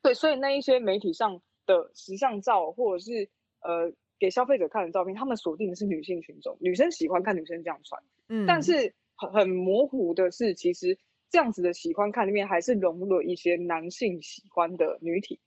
[0.01, 3.29] 对，所以那一些媒体上的时尚照或者是
[3.61, 10.97] 呃给消费者看的照片，他们锁定的是女性群众，女生喜欢看女生这样穿，嗯，但是很很模糊的是其实。
[11.31, 15.39] 这样子的喜欢看里面，还是融入了一些男性喜欢的女体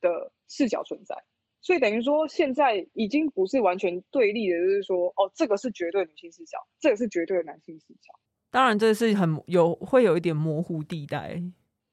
[0.00, 1.16] 的视角存在，
[1.60, 8.14] 所以等于说现在已经不是完全对立的，就是说哦，这个是绝对女性视角，这个是绝对的男性视角。
[8.52, 11.42] 当然，这是很有会有一点模糊地带。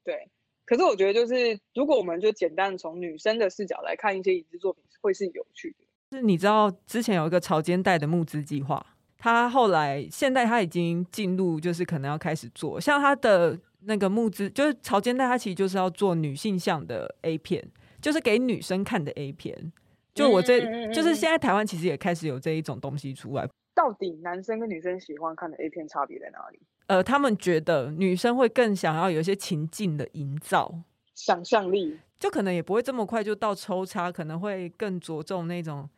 [0.03, 0.29] 对，
[0.63, 5.82] 可是我觉得就是如果我们就简单从女生的视角来看一些影视作品，会是有趣的。
[6.17, 8.85] 是，你知道之前有一个潮间带的募资计划。
[9.17, 17.65] 他后来，现在他已经进入，就是可能要开始做，像他的那个募资，就是潮间带，他其实就是要做女性向的 A 片，
[18.01, 19.71] 就是给女生看的 A 片。
[20.13, 20.59] 就我这，
[20.91, 23.47] 就是现在台湾其实也开始有这一种东西出来。
[23.73, 26.59] 到底男生跟女生喜欢看的 A 片差别在哪里？
[26.87, 30.81] 呃，他们觉得女生会更想要有一些情境的营造，
[31.15, 35.89] 想象力，就可能也不会这么快就到抽插，可能会更着重那种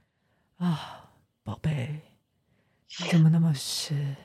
[0.58, 1.12] 啊，
[1.44, 2.02] 宝贝。
[3.04, 4.15] 你怎么那么湿？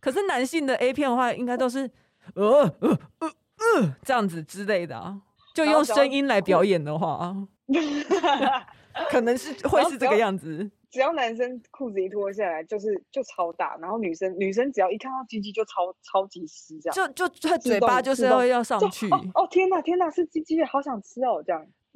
[0.00, 1.90] 可是男性的 A 片的话，应该都是
[2.34, 2.44] 呃
[2.80, 5.20] 呃呃呃这样子之类的啊，
[5.54, 7.48] 就用声音来表演的话啊，
[9.10, 10.70] 可能是会是这个样子。
[10.90, 19.08] 只要男生裤子一脱下来，就是就超大，然后女生女生只要一看到鸡鸡就超超级湿，这样就就他嘴巴就是要要上去。
[19.10, 21.66] 哦，哦天哪天哪，是鸡鸡，好想吃哦，这样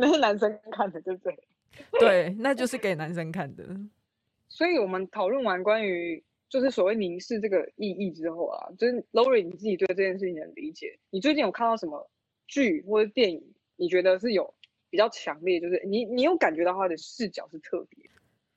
[0.00, 1.36] 那是男生看的，对不对？
[1.98, 3.64] 对，那就是给男生看的。
[4.48, 12.10] 所以我们讨论完关于就是所谓凝视这个意义之后啊，就是 Lori 你自己对这件事情的理解，你最近有看到什么
[12.46, 13.42] 剧或者电影，
[13.76, 14.52] 你觉得是有
[14.90, 18.10] 比较强烈，就是你你有感觉到他的视角是特别，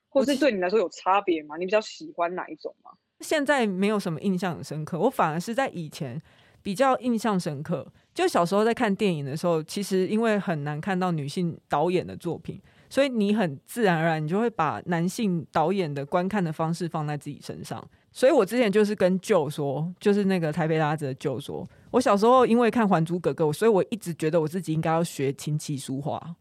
[0.09, 1.55] 或是对你来说有差别吗？
[1.55, 2.91] 你比较喜欢哪一种吗？
[3.21, 6.21] 现在没有什么印象很深刻，我反而是在以前
[6.61, 7.89] 比较印象深刻。
[8.13, 12.61] 就小时候在看电影的时候，其实因为很难看到女性导演的作品。
[12.89, 17.83] 所以你很自然而然，你就会把男性导演的观看的方式放在自己身上。
[18.11, 26.35] 所以我之前就是跟 Joe 说，就是那个台北拉子的 Joe 说，我小时候因为看《还珠格格》，所以我一直觉得我自己应该要学琴棋书画。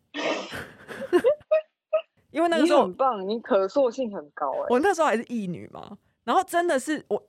[2.31, 4.67] 因为那个时候很棒，你可塑性很高哎、欸。
[4.69, 7.23] 我那时候还是义女嘛，然后真的是我，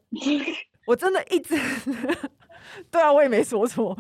[0.88, 1.56] 我真的一直，
[2.90, 3.96] 对啊，我也没说错，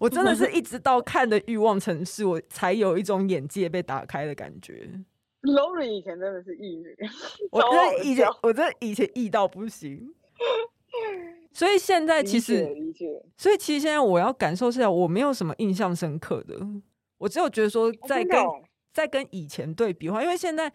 [0.00, 4.90] 我真的是 一直到看的《欲望城市》，我才有一种眼界被打开的感觉。
[5.42, 6.96] Lori 以前真的是异女，
[7.52, 10.12] 我真的以前，我真的以前异到不行。
[11.52, 12.66] 所以现在其实，
[13.36, 16.58] 所以其实现在我要感受是，我没有什么印象深刻的，
[17.18, 18.40] 我只有觉得说在跟。
[18.40, 20.70] 哦在跟以前对比的话，因为现在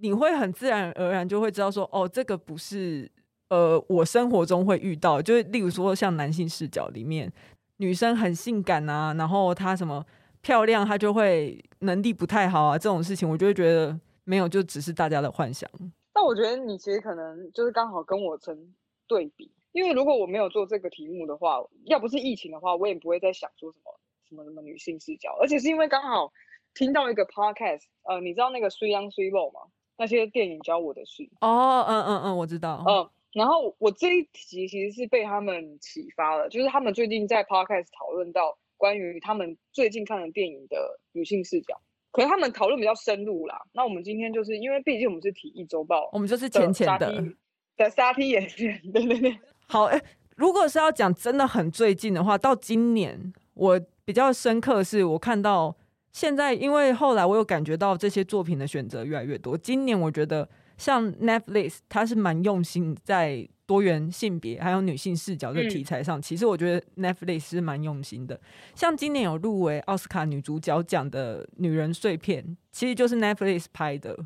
[0.00, 3.06] 你会很自然而然就会知道说，哦，这个不是
[3.50, 7.30] 呃我生活中会遇到，就是例如说像男性视角里面，
[7.78, 10.04] 女生很性感啊，然后她什么
[10.40, 15.68] 漂亮，她就会能力不太好啊，这种事情我就会觉得没有，就只是大家的幻想。
[16.12, 18.74] 但我觉得你其实可能就是刚好跟我成
[19.06, 26.32] 对比，因为如果我没有做这个题目的话，要不是疫情的话，我也不会再想说什么什么什么女性视角，而且是因为刚好。
[26.74, 29.60] 听到一个 podcast，呃，你知道那个 Three Young Three Bold 吗？
[29.96, 31.28] 那些电影教我的事。
[31.40, 32.84] 哦，嗯嗯嗯，我知道。
[32.86, 43.60] 嗯，然后我这一集其实是被他们启发了，就是他们最近在 podcast 讨论到关于他们最近看的电影的女性视角，可是他们讨论比较深入啦。
[43.72, 47.24] 那我们今天就是因为毕竟我们是体育周报，我们就是浅浅的
[47.76, 49.38] 的沙皮演员，对对对。
[49.66, 50.02] 好，哎，
[50.36, 55.76] 如果是要讲真的很最近的话，到今年我比较深刻的是我看到。
[56.10, 59.56] 现在，因为后来我有感觉到这些作品的选择越来越多。
[59.56, 66.22] 今年我觉得像 Netflix，它是蛮用心在多元性别还有女性视角的题材上。
[66.22, 68.40] 其实我觉得 Netflix 是蛮用心的。
[68.74, 74.16] 像今年有入围奥斯卡女主角奖的《女人碎片》，其实就是 Netflix 拍的。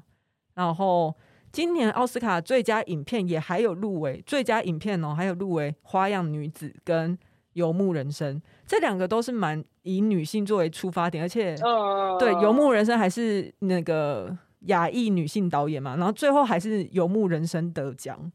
[0.54, 1.12] 然后
[1.50, 7.16] 今年奥斯卡最佳影片也还有入围，最佳影片哦，还有入围《花样女子》跟
[7.54, 8.36] 《游牧人生》。
[8.66, 14.36] 这两个都是蛮以女性作为出发点，而且、uh, 对《游牧人生》还是那个
[14.66, 18.30] 亚裔女性导演嘛，然后最后还是《游牧人生》得奖。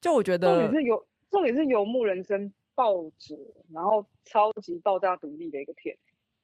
[0.00, 3.36] 就我觉得，重点是游，重点是《游牧人生》爆折，
[3.72, 5.96] 然后超级爆炸独立的一个片。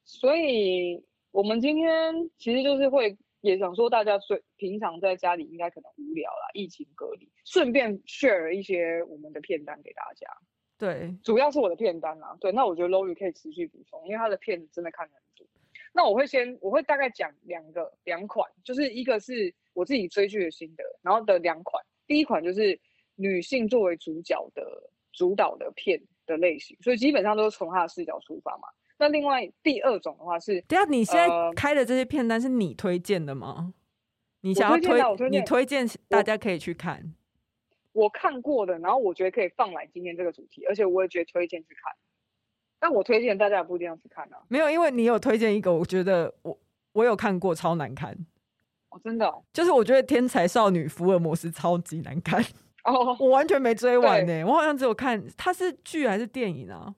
[0.05, 10.27] 所以我们今天其实就是会也想说，大家最平常在家里应该可能无聊啦，疫情隔离，顺便 share 一些我们的片单给大家。
[10.77, 12.37] 对，主要是我的片单啦。
[12.39, 15.45] 对，那我觉得 Lori 可以持续补充，因为他的片子真的看很多。
[15.99, 21.83] 那我会先，我会大概讲两个两款，就是一个是我自己追剧的心得，然后的两款。
[22.07, 22.79] 第一款就是
[23.15, 24.63] 女性作为主角的
[25.11, 28.69] 主导的片的类型，所以基本上都是从她的视角出发嘛。
[28.97, 33.73] 那另外第二种的话是，对啊你现在开的这些片单是你推荐的吗？
[34.39, 37.13] 你想要推，推你推荐大家可以去看。
[37.91, 41.93] 我看过的，然后我觉得可以放来今天这个主题，而且我也觉得推荐去看。
[42.79, 44.37] 但我推荐大家也不一定要去看啊。
[44.47, 46.57] 没有，因为你有推荐一个，我觉得我
[46.93, 48.15] 我有看过，超难看。
[48.89, 49.43] 哦，真的哦？
[49.53, 52.43] 就是我觉得《天才少女福尔摩斯》超级难看。
[52.83, 54.43] 哦，我完全没追完呢。
[54.45, 56.93] 我好像只有看，它是剧还是电影啊？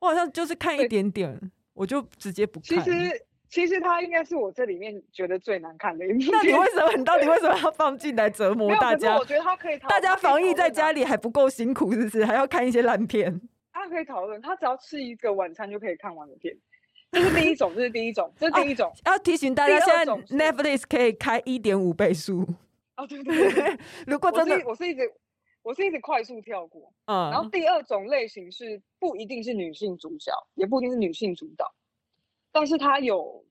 [0.00, 1.38] 我好像就是看一点点，
[1.74, 2.82] 我就直接不看。
[2.82, 3.24] 其实。
[3.50, 6.30] 其实它应该是我这里面觉得最难看的一部。
[6.30, 6.92] 那你为什么？
[6.94, 9.16] 你到底为什么要放进来折磨大家？
[9.16, 9.78] 我觉得它可以。
[9.88, 12.26] 大家防疫在家里还不够辛苦，是不是？
[12.26, 13.40] 还要看一些烂片？
[13.72, 16.56] 它可以讨论，他只要吃一个晚餐就可以看完的片。
[17.10, 18.92] 这是第一种，这是第一种，这是第一种。
[19.06, 22.46] 要提醒大家，现在 Netflix 可以开一点五倍速。
[22.96, 23.78] 哦，对对对。
[24.06, 25.10] 如果真的，我是一直，
[25.62, 26.92] 我是一直快速跳过。
[27.06, 27.30] 嗯。
[27.30, 31.72] 然后第二种类型是不一定是女性主角，也不一定是女性主导，
[32.52, 33.44] 但是它有。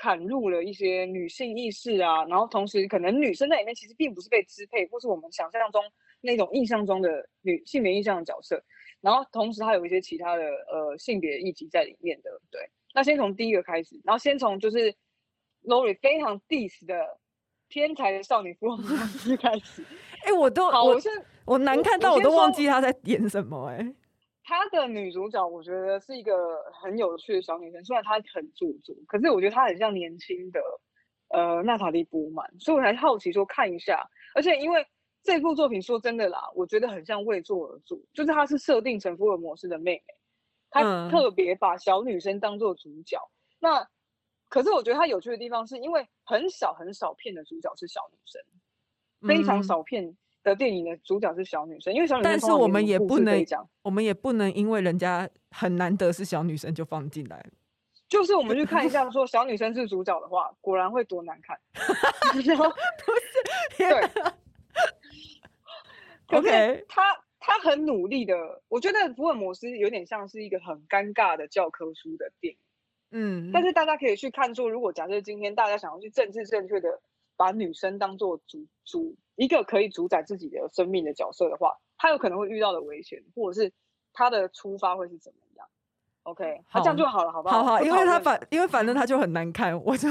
[0.00, 5.82] 砍入了一些女性意识啊，然后同时可能女生在里面其实并不是被支配，或是我们想象中
[6.20, 8.62] 那种印象中的女性别印象的角色，
[9.00, 12.30] 然后同时还有一些其他的呃性别议题在里面的。
[12.50, 12.60] 对，
[12.94, 14.94] 那先从第一个开始，然后先从就是
[15.64, 17.18] Lori 非常 diss 的
[17.68, 19.82] 天才的少女福尔摩斯开始。
[20.24, 21.00] 哎、欸，我都好，我我，
[21.44, 23.94] 我难看到我都忘记他在演什么哎、欸。
[24.42, 26.32] 她的女主角，我觉得是一个
[26.72, 27.84] 很有趣的小女生。
[27.84, 30.60] 虽然她很做作，可是我觉得她很像年轻的
[31.28, 34.08] 呃娜塔莉波曼，所以我才好奇说看一下。
[34.34, 34.86] 而且因为
[35.22, 40.02] 这部作品说真的啦，我觉得很像未做而做，就是她是设定成福尔摩斯的妹妹，
[40.70, 43.18] 她特别把小女生当做主角。
[43.18, 43.88] 嗯、那
[44.48, 48.40] 可是我觉得她有趣的地方是因为很少很少片的主角是小女生，
[49.28, 50.04] 非常少片。
[50.04, 57.44] 嗯的电影的主角是小女生，因为小女生，但是我们也不能讲，我们也不能因为人家很难得是小女生就放进来。
[58.08, 61.58] 就是我们去看一下， 说小女生是主角的话，果然会多难看。
[62.46, 63.12] 然后不
[63.76, 64.32] 是，对。
[66.28, 67.02] OK，他
[67.40, 72.58] 他很努力的，我觉得福尔摩斯有点像是一个很尴尬的教科书的电影，
[73.12, 77.00] 嗯，但是大家可以去看说，如果假设今天大家想要去政治正确的
[77.36, 83.72] 把女生当做主主一个可以主宰自己的生命的角色的话，他有可能会遇到的危险，或者是
[84.12, 85.66] 他的出发会是怎么样
[86.24, 87.62] ？OK，好， 这样就好了，好不好？
[87.62, 90.08] 好好，因为他反因为反正他就很难看，我就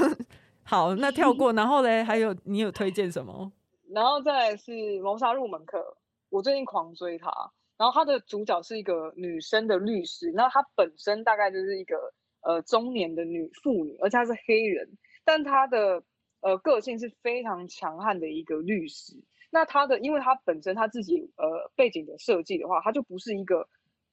[0.64, 3.52] 好那跳过， 然后嘞，还有你有推荐什么？
[3.90, 5.96] 然后再来是谋杀入门课。
[6.30, 7.30] 我最近狂追他，
[7.76, 11.96] 然后他的主角是一个女生的律师，那她本身大概就是一个
[12.42, 14.88] 呃中年的女妇女，而且她是黑人，
[15.24, 16.02] 但她的
[16.40, 19.14] 呃个性是非常强悍的一个律师。
[19.50, 23.66] 那她的，因为她本身她自己呃背景的设计的话，她就不是一个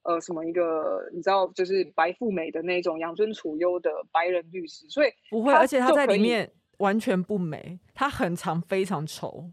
[0.04, 9.52] 呃什么一个你知道就是白富美的那种养尊处优的白人律师，所以不会，而且她在里面完全不美，她很长，非常丑。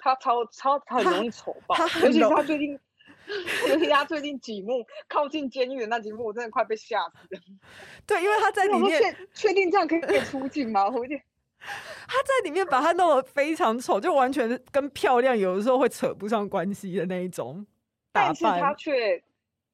[0.00, 2.80] 他超超他很容易丑爆， 尤其是他最近，
[3.68, 7.40] 尤其他最近几幕靠近监狱的那几幕，我真的快被吓死了。
[8.06, 10.88] 对，因为他在里面确确定这样可以可以出镜吗？
[10.88, 11.22] 我有点
[11.60, 17.66] 他在里面把他弄得非常丑，就完全跟漂亮有的时候会扯不上关系的那一种。
[18.12, 19.22] 但是他却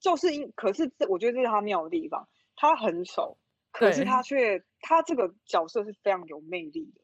[0.01, 3.39] 就是因，可是我觉得这是他妙的地方，他很丑，
[3.71, 7.01] 可是他却他这个角色是非常有魅力的。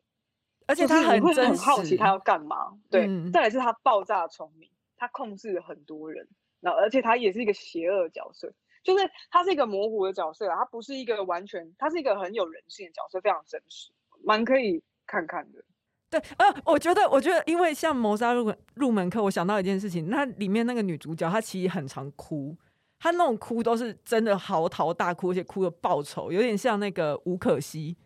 [0.67, 3.07] 而且他很会很好奇他要干嘛，对。
[3.07, 6.27] 嗯、再来是他爆炸聪明，他控制了很多人，
[6.61, 8.53] 然后而且他也是一个邪恶的角色，
[8.83, 13.91] 就是他是一个模糊的角色，他不是一个完全，他是一个很有人性的角色，非常真实，
[14.25, 15.65] 蛮可以看看的。
[16.11, 22.57] 对，呃，我觉得，我觉得，因为像谋杀入门入门课，我想到一件事情，那里面那个女主角她其实很常哭，
[22.99, 27.97] 她那种哭都是真的嚎啕大哭，而且哭的爆丑，有点像那个吴可熙，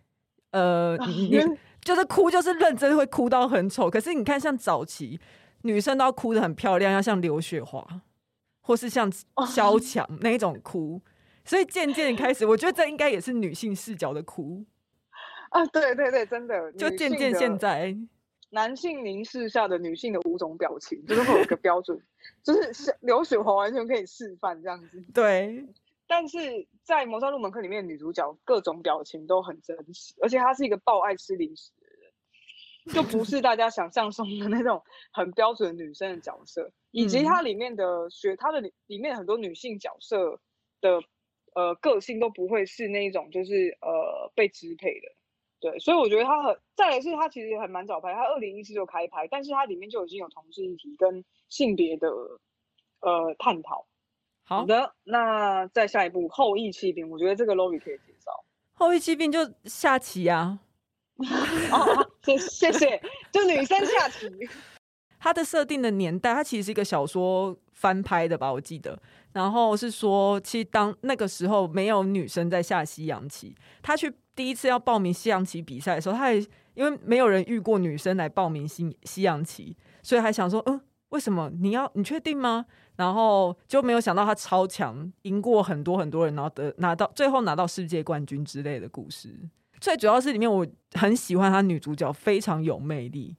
[0.53, 1.39] 呃，你。
[1.87, 3.89] 就是哭，就是认真会哭到很丑。
[3.89, 5.21] 可是你看，像早期
[5.63, 7.87] 女生都要哭得很漂亮，要像刘雪华，
[8.61, 9.09] 或是像
[9.47, 11.01] 萧蔷那一种哭。
[11.45, 14.65] 所以渐渐开始，我觉得这应该也是女性视角的哭
[15.51, 15.65] 啊！
[15.67, 17.97] 对对对，真的，就渐渐现在
[18.51, 21.97] 男性凝视下的女性的五种表情，就是会有一个标准，
[22.43, 25.05] 就是刘雪华完全可以示范这样子。
[25.15, 25.65] 对。
[26.09, 34.83] 但是在《谋杀入门课》里面，女主角各种表情都很真实，而且她是一个爆爱吃零食的人，就不是大家想象中的那种
[35.13, 36.73] 很标准女生的角色。
[36.93, 40.41] 以及她里面的学，她的里面很多女性角色
[40.81, 41.03] 的
[41.55, 45.09] 呃个性都不会是那一种就是呃被支配的，
[45.61, 45.79] 对。
[45.81, 52.09] 所以我觉得她很，再来是她其实也很蛮早拍，她二零一四就开拍，但是它里面就已经有同志议题跟性别的
[53.01, 53.87] 呃探讨。
[54.49, 58.31] 好的，那再下一步《后羿弃兵》，我觉得这个 Lori 可以介绍。
[58.75, 60.61] 后羿弃兵就下棋啊，
[61.19, 64.31] 哦，谢谢谢，就女生下棋。
[65.19, 68.97] 它的设定的年代，它其实是一个小说翻拍的吧，我记得。
[69.33, 76.41] 然后是说，其实当那个时候没有女生在下西洋棋，他去第一次要报名西洋棋比赛的时候，他也
[76.75, 80.81] 因为没有人遇过女生来报名西西洋棋，所以还想说，嗯，
[81.17, 81.91] 为什么你要？
[81.95, 82.67] 你确定吗？
[82.95, 89.35] 然后就没有想到他超强，赢过很多很多人，然后得拿到最后拿到世界冠军之类的故事。
[89.81, 93.35] 最主要是里面我很喜欢他女主角，非常有魅力，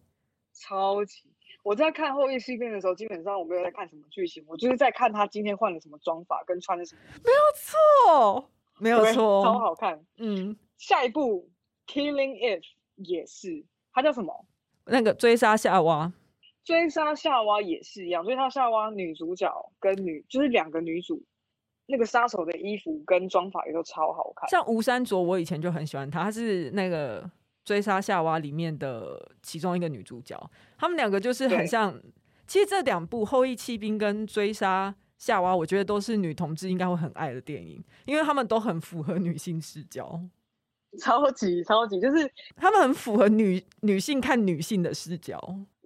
[0.54, 1.22] 超级。
[1.62, 7.02] 我在看后翼弃兵的时候，基本上我没有在看什么剧情，我就是在看他今天换了什么妆法跟穿了什么。
[7.24, 8.50] 没有错，
[8.80, 10.04] 没有错，超好看。
[10.18, 11.48] 嗯，下一部
[11.94, 12.60] 《Killing Eve》
[12.96, 13.64] 也是，
[13.94, 14.46] 它叫什么？
[14.86, 16.12] 那个追杀夏娃。
[16.68, 19.50] 追杀夏娃也是一样，追杀夏娃女主角
[19.80, 21.24] 跟女就是两个女主，
[21.86, 24.50] 那个杀手的衣服跟妆法也都超好看。
[24.50, 27.32] 像吴珊卓，我以前就很喜欢她，她是那个
[27.64, 30.38] 追杀夏娃里面的其中一个女主角。
[30.78, 31.98] 他们两个就是很像。
[32.46, 40.22] 其实这两部《后羿弃兵》跟《追杀夏娃》，我觉得都是女同志应该会很爱的电影，因为他们都很符合女性视角。
[40.98, 45.38] 超级超级，就是他们很符合女女性看女性的视角。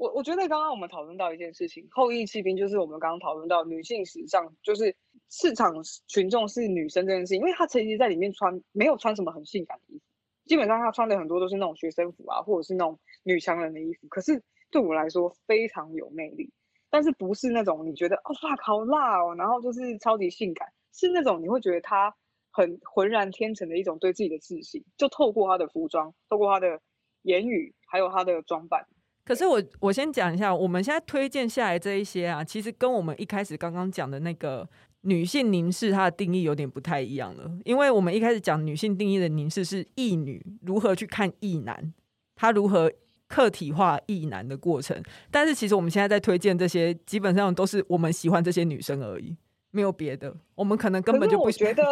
[0.01, 4.95] 我我觉得刚刚我们讨论到一件事情，后翼弃兵就是我们刚刚讨论到女性时尚，就是
[5.29, 5.75] 市场
[6.07, 10.03] 群众是女生这件事情，因为她其实在里面穿没有穿什么很性感的衣服，
[10.47, 14.07] 基本上她穿的很多都是那种学生服啊，或者是那种女强人的衣服。
[14.07, 14.41] 可是
[14.71, 16.51] 对我来说非常有魅力，
[16.89, 22.15] 但是不是那种你觉得哦哇好辣哦，然后就是超级性感，是那种你会觉得她。
[22.53, 26.81] 很浑然天成的一种对自己的自信，就透过她的服装，透过她的
[27.21, 28.85] 言语，还有她的装扮。
[29.23, 34.67] 可是我我先讲一下，我们现在推荐下来这一些啊，其实跟我们一开始刚刚讲的那个
[35.01, 37.49] 女性凝视它的定义有点不太一样了。
[37.63, 41.93] 因为我们一开始讲女性定义的凝视是异女如何去看异男，
[42.35, 42.91] 她如何
[43.27, 45.01] 客体化异男的过程。
[45.29, 49.37] 但是其实我们现在在推荐这些，基本上都是我们喜欢这些女生而已，
[49.69, 50.35] 没有别的。
[50.55, 51.83] 我们可能根本就不我觉得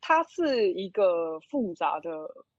[0.00, 2.10] 它是一个复杂的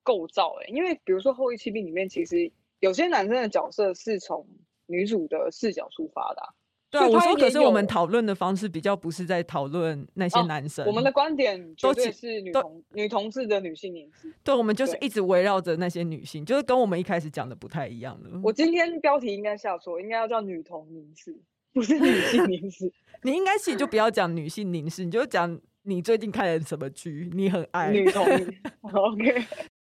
[0.01, 2.51] 构造，哎，因为比如说《后裔弃兵》里面，其实
[2.83, 4.45] 有些男生的角色是从
[4.87, 6.49] 女主的视角出发的啊。
[6.91, 14.31] 对啊，我说，可是我们讨论的方式比较不是在讨论那些男生，哦，我们的观点绝对是女同女同志的女性凝视。
[14.43, 18.29] 对，我们就是一直围绕着那些女性，就是跟我们一开始讲的不太一样的。
[18.43, 21.35] 我今天标题应该下错，应该要叫女同凝视，
[21.73, 22.91] 不是女性凝视。
[23.23, 28.23] 你应该其实就不要讲女性凝视，你就讲你最近看了什么剧，你很爱女同。
[28.93, 29.43] OK，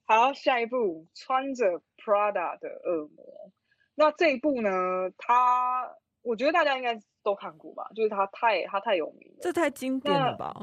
[0.05, 3.51] 好，下一部穿着 Prada 的恶魔。
[3.95, 4.69] 那这一部呢，
[5.17, 5.95] 它。
[6.27, 10.55] 我觉得大家应该都看过吧，就是他太他太有名了，这太经典了吧？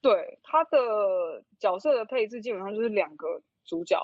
[0.00, 3.96] 对，他的角色的配置基本上就是两个主角，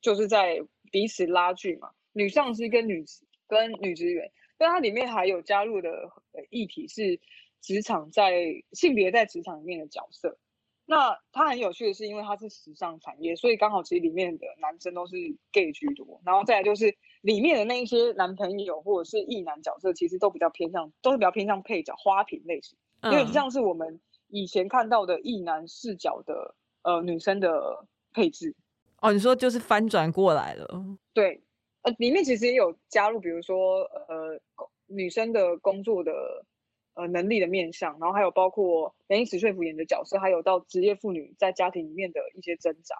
[0.00, 0.58] 就是在
[0.90, 3.04] 彼此拉锯嘛，女上司跟女
[3.46, 6.08] 跟女职员，但它里面还有加入的
[6.48, 7.20] 议题是
[7.60, 10.38] 职场在性别在职场里面的角色。
[10.88, 15.16] 那它很有趣的是，因为它是时尚产业，所以刚好其实里面的男生都是
[15.50, 28.54] gay 居多，然后再来就是里面的那一些男朋友或者是异男角色，其实都比较偏向，都是比较偏向配角花瓶类型，因为像是我们以前看到的异男视角的呃女生的配置。
[29.00, 30.68] 哦，你说就是翻转过来了？
[31.12, 31.42] 对，
[31.82, 34.40] 呃，里面其实也有加入，比如说呃
[34.86, 36.44] 女生的工作的。
[36.96, 42.96] 呃，能力的面向，然后还有包括梅因史翠普演的角色，还有到职业妇女在家庭里面的一些挣扎。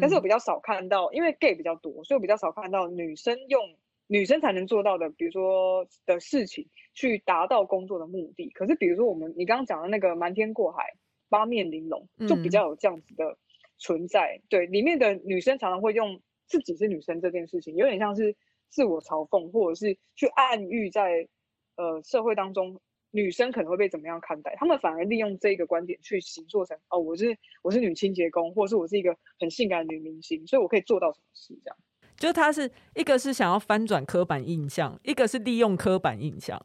[0.00, 3.60] 但是我比较少看到，因为 gay 比较多，所以我比较少看到女生用
[4.06, 8.48] 女生才能做到的，比如说的事情去达到工作的目的。
[8.50, 10.94] 可是比如说我们你刚刚讲的那个瞒天过海、
[11.28, 13.36] 八面玲珑，就比较有这样子的
[13.76, 14.40] 存在。
[14.40, 18.36] 嗯、对，里面的女生常常会用自己是女生这件事情，有点像是
[18.68, 21.28] 自我嘲讽，或者是去暗喻在
[21.74, 22.80] 呃社会当中。
[23.16, 24.54] 女生可能会被怎么样看待？
[24.58, 31.58] 他们反而利用这个观点去形塑成哦，我是我是女清洁工，或者是我是一个很性感的女明星，所以我可以做到什么事？
[31.64, 31.78] 这样，
[32.18, 36.60] 就他是一个是想要翻转刻板印象，一个是利用刻板印象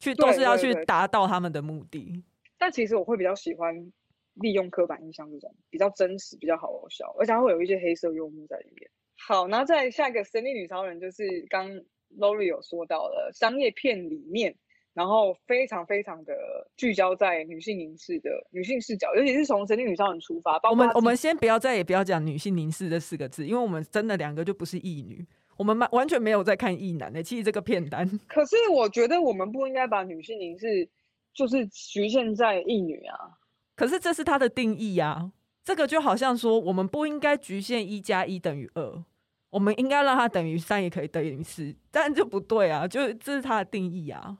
[0.00, 2.24] 去，都是要去达到他们的目的。
[2.58, 3.92] 但其实我会比较喜欢
[4.34, 8.90] 利用刻板印象这种比较真实、比较好笑，而且它会有一些黑色幽默在里面。
[9.16, 11.70] 好，然后再下一个神力女超人，就是刚
[12.18, 14.56] Lori 有说到的商业片里面。
[14.94, 16.34] 然后非常非常的
[16.76, 20.60] 聚焦在女性凝视的女性视角，尤其是从神经女超人出发。
[20.68, 25.26] 我们我们先不要再也不要讲女性凝视这四个字，因为我们真的两个就不是异女，
[25.56, 27.22] 我们完全没有在看异男的。
[27.22, 30.86] 其实这个片单，可是我觉得我们不应该把女性凝视
[31.32, 33.38] 就是局限在异女啊。
[33.74, 35.32] 可是这是它的定义呀、啊，
[35.64, 39.02] 这个就好像说我们不应该局限一加一等于二，
[39.48, 44.36] 我们应该让它等于三也可以等于四，但就不对啊，就这是它的定义啊。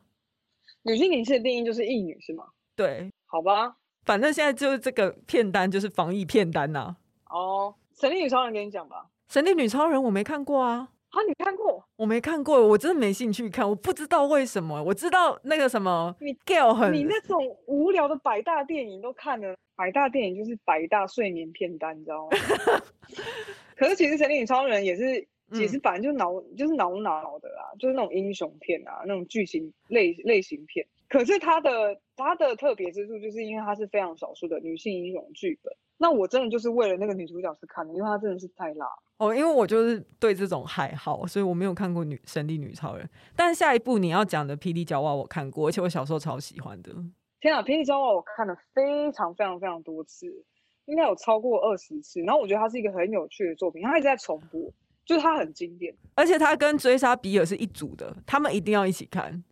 [0.85, 2.45] 女性凝视的定义就是异女是吗？
[2.74, 6.97] 对，好吧，反正现在就是这个片单就是防疫片单呐、啊。
[7.30, 9.07] 哦，神力女超人给你讲吧。
[9.28, 10.89] 神力女超人我没看过啊。
[11.11, 11.85] 啊，你看过？
[11.97, 14.83] 我没看过，我真的没兴趣看，我不知道为什么。
[14.83, 22.37] 我知道那个什么，你 Gail 很，你那种无聊的百大电影都看了，百大电影就是百大睡眠片单，你知道吗？
[23.76, 25.28] 可是其实神力女超人也是。
[25.53, 30.86] 其实反正就脑、嗯、就是脑脑的啦，就是那种英雄片啊，那种剧情类类型片。
[31.09, 35.72] 可是它的它的特别之处，就是因为它是非常少数的女性英雄剧本。
[35.98, 38.86] 那我真的就是为了那个女主角去看的，因为她真的是太辣
[39.18, 39.34] 哦。
[39.34, 43.09] 因为我就是对这种还好，所以我没有看过女神力女超人。
[43.36, 46.90] 但下一部你要讲的霹雳娇娃我看过，而且我小时候超喜欢的。
[47.40, 50.26] 天啊，霹雳娇娃我看了非常非常非常多次，
[50.86, 52.20] 应该有超过二十次。
[52.22, 54.72] 然后我觉得它是一个很有趣的作品，它一直在重播。
[55.05, 59.42] 就是他很经典，而且它跟追杀比尔是一组的，他们一定要一起看。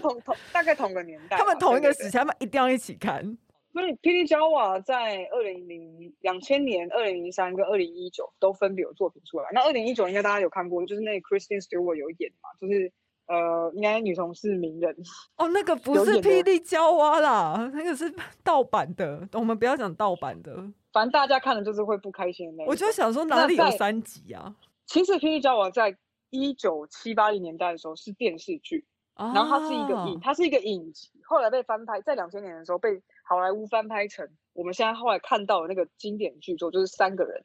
[0.00, 3.22] 同同大概同个年代，他们同一个时期，他们一定要一起看。
[3.70, 9.44] 所以《霹雳娇娃》在二零零两千年、二零零三跟二零一九都分别有作品出来。
[9.52, 12.90] 那二零一九应该大家有看过，就是那个 Kristen Stewart 有演嘛，就是
[13.26, 14.96] 呃，应该女同事名人。
[15.36, 19.28] 哦，那个不是《霹雳娇娃》啦，那个是盗版的。
[19.34, 20.56] 我们不要讲盗版的。
[20.98, 22.64] 反正大家看了就是会不开心的。
[22.66, 24.52] 我就想说哪里有三集啊？
[24.84, 25.96] 其实《霹雳娇娃》在
[26.30, 28.84] 一九七八零年代的时候是电视剧，
[29.14, 37.44] 啊，然后它是一个影，它是一个影集，后来被翻拍，在两千年的时候被好莱坞翻拍成我们现在后来看到的那个经典剧作，就是三个人，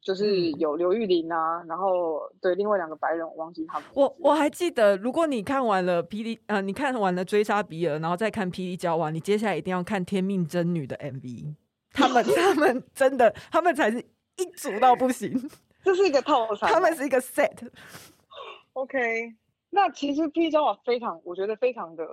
[0.00, 3.86] 就是有刘玉玲啊，然后对另外两个白人我忘记他们。
[3.92, 11.54] 我我还记得，如果你看完了《霹雳》呃，你看完了《追杀比尔》，然后再看《霹雳娇娃》，你接下来一定要看《天命真女》的 MV。
[11.92, 13.98] 他们他们真的，他们才是
[14.36, 15.50] 一组到不行。
[15.84, 17.56] 这是一个套餐，他们是一个 set。
[18.74, 19.34] OK，
[19.70, 22.06] 那其实 P 交法非常，我觉得非常的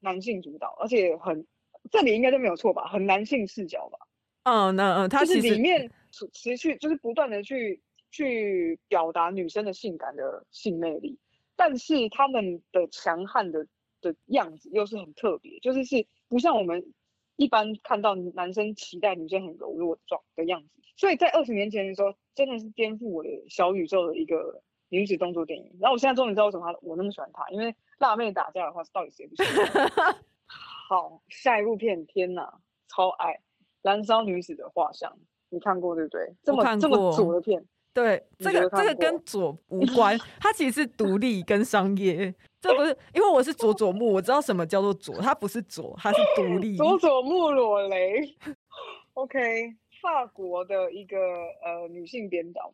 [0.00, 1.46] 男性主导，而且很
[1.90, 3.98] 这里应该都没有错吧，很男性视角吧。
[4.44, 5.90] 嗯，那嗯，它其实里面
[6.32, 11.18] 持续就是不断的去去表达女生的性感的性魅力，
[11.56, 13.66] 但是他们的强悍的
[14.00, 16.82] 的样子又是很特别，就是是不像我们
[17.36, 24.62] 一般看到男生期待女生很柔弱状的样子，所以在二十年前的时候，真的是颠覆我的小宇宙的一个。
[24.88, 29.90] 女子动作电影，然后我现在终于知道为什么他我那么喜欢他，因为辣妹打架的话，是到底谁不喜欢？
[30.88, 33.32] 好，下一部片，天哪，超爱
[33.82, 35.10] 《燃烧女子的画像》，
[35.50, 36.32] 你看过对不对？
[36.44, 42.32] 这么这么左的片，对，这个这个跟 左无关，它其实是独立跟商业，
[42.66, 45.16] 这不是因为我是佐佐木，我知道什么叫做佐。
[45.20, 46.76] 他不是佐，他是独立。
[46.76, 48.34] 佐佐木裸雷
[49.14, 51.16] ，OK，法国的一个
[51.62, 52.72] 呃女性编导。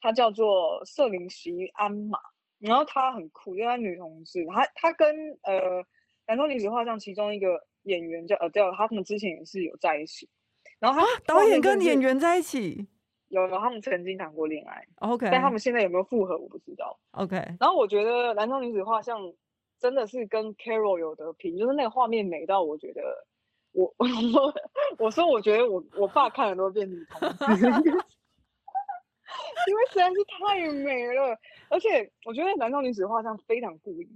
[0.00, 2.18] 她叫做瑟琳席安玛，
[2.58, 5.08] 然后她很酷，因为她女同志，她她跟
[5.40, 5.80] 呃
[6.26, 10.28] 《燃烧女子画像》其中一个演员叫 Adele，他们之前也是有在一起。
[10.78, 12.86] 然后她、啊、导演跟演员在一起，
[13.34, 14.86] 有有，他们曾经谈过恋爱。
[15.00, 16.98] OK，但他们现在有没有复合，我不知道。
[17.10, 19.20] OK，然后我觉得《燃烧女子画像》
[19.80, 23.26] 真的是跟 Carol 有得拼，就是那个画面美到我觉得
[23.72, 24.54] 我 我
[24.98, 27.66] 我说我觉得我我爸看了都会变女同志。
[29.66, 31.36] 因为实在是太美了，
[31.70, 34.08] 而且我觉得《燃烧女子画像》非常故意，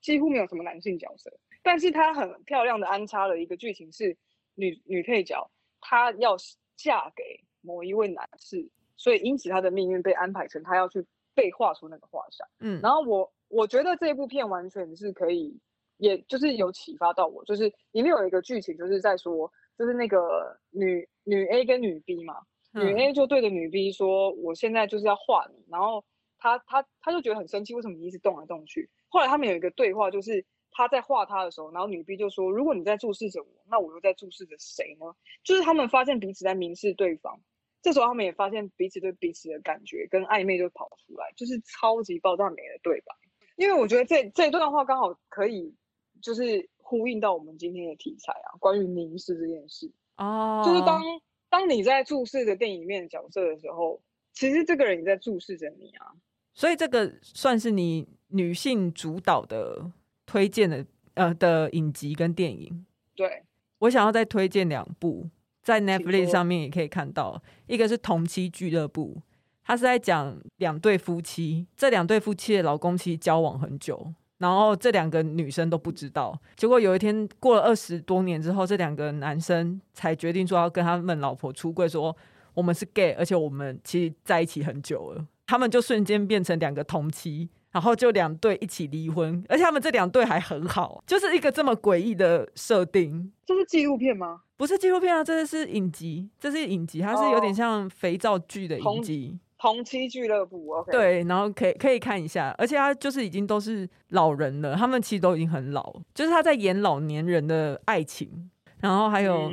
[0.00, 1.30] 几乎没有什么男性角色，
[1.62, 4.16] 但是她很漂亮的安插了一个剧情是
[4.54, 5.48] 女女配角，
[5.80, 6.36] 她要
[6.76, 11.04] 嫁给某一位男士，所以因此他的命运被安排成他要去
[11.34, 12.46] 被画出那个画像。
[12.60, 15.58] 嗯，然后我我觉得这部片完全是可以，
[15.98, 22.36] 也就是有启发到我，就是里面有一个剧情就是在说，就是那个女女 A 跟女 B 嘛。
[22.72, 26.04] 女 A 就对着女 B 说：“我现在就是要画你。”然后
[26.36, 28.90] 他他他就觉得很生气，为什么你一直动来动去？
[29.08, 35.06] 后来他们有一个对话，就是他在画他的时候，然后女 B 就说：“如果你在注视着我，那我又在注视着谁呢？”
[35.42, 37.40] 就是他们发现彼此在明示对方，
[37.86, 43.14] 这时候他们也发现彼此对彼此的感觉跟暧昧就跑出来，就是超级爆炸美的对白。
[43.54, 45.72] 因为我觉得这这段话刚好可以
[46.20, 50.66] 就是呼应到我们今天的题材啊，关于凝视这件事哦，oh.
[50.66, 51.00] 就是当。
[51.48, 56.12] 当你在注视着电影里面角色的时候，其实这个人也在注视着你啊。
[56.52, 59.92] 所以这个算是你女性主导的
[60.26, 60.84] 推荐的
[61.14, 62.84] 呃的影集跟电影。
[63.14, 63.44] 对，
[63.78, 65.30] 我想要再推荐两部，
[65.66, 67.42] 在 Netflix 上面也可以看到。
[67.66, 69.16] 一个是《同妻俱乐部》，
[69.64, 74.14] 他是在讲两对夫妻，这两对夫妻的老公其实交往很久。
[74.38, 82.16] 然后这两个女生都不知道，结果有一天过了二十多年之后，这两个男生才决定说要跟他们老婆出柜，说
[82.54, 85.26] 我们是 gay，而且我们其实在一起很久了。
[85.48, 93.32] 他们就瞬间变成两个同妻，然后就两对一起离婚，而且他们这两对还很好，就是一个这么诡异的设定。
[93.44, 94.42] 这是纪录片吗？
[94.56, 99.38] 不是纪录片啊，这是影集，这是影集，它是有点像肥皂剧的影集。
[99.58, 108.50] 同期俱乐部，OK，对，然后可以可以看一下，而且他就是已经都是老人了，他们其实都已经很老，就是他在演老年人的爱情，
[108.80, 109.50] 然后还有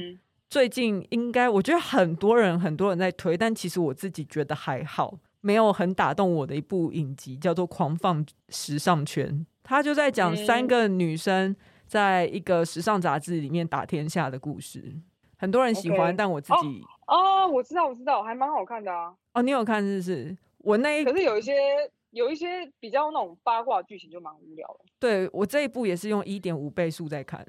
[0.49, 9.27] 最近应该我觉得很多人很多人在推，但其实我自己觉得还好，没有很打动我的一部影集叫做《狂放时尚圈》，
[9.61, 11.53] 他就在讲三个女生
[11.85, 14.95] 在一个时尚杂志里面打天下的故事，
[15.37, 16.15] 很多人喜欢，okay.
[16.15, 16.81] 但我自己。
[17.07, 19.13] 哦，我知道，我知道，还蛮好看的啊。
[19.33, 20.37] 哦，你有看是不是？
[20.59, 21.53] 我那一可是有一些
[22.11, 22.47] 有一些
[22.79, 24.85] 比较那种八卦剧情就蛮无聊的。
[24.97, 27.45] 对，我这一部也是用一点五倍速在看。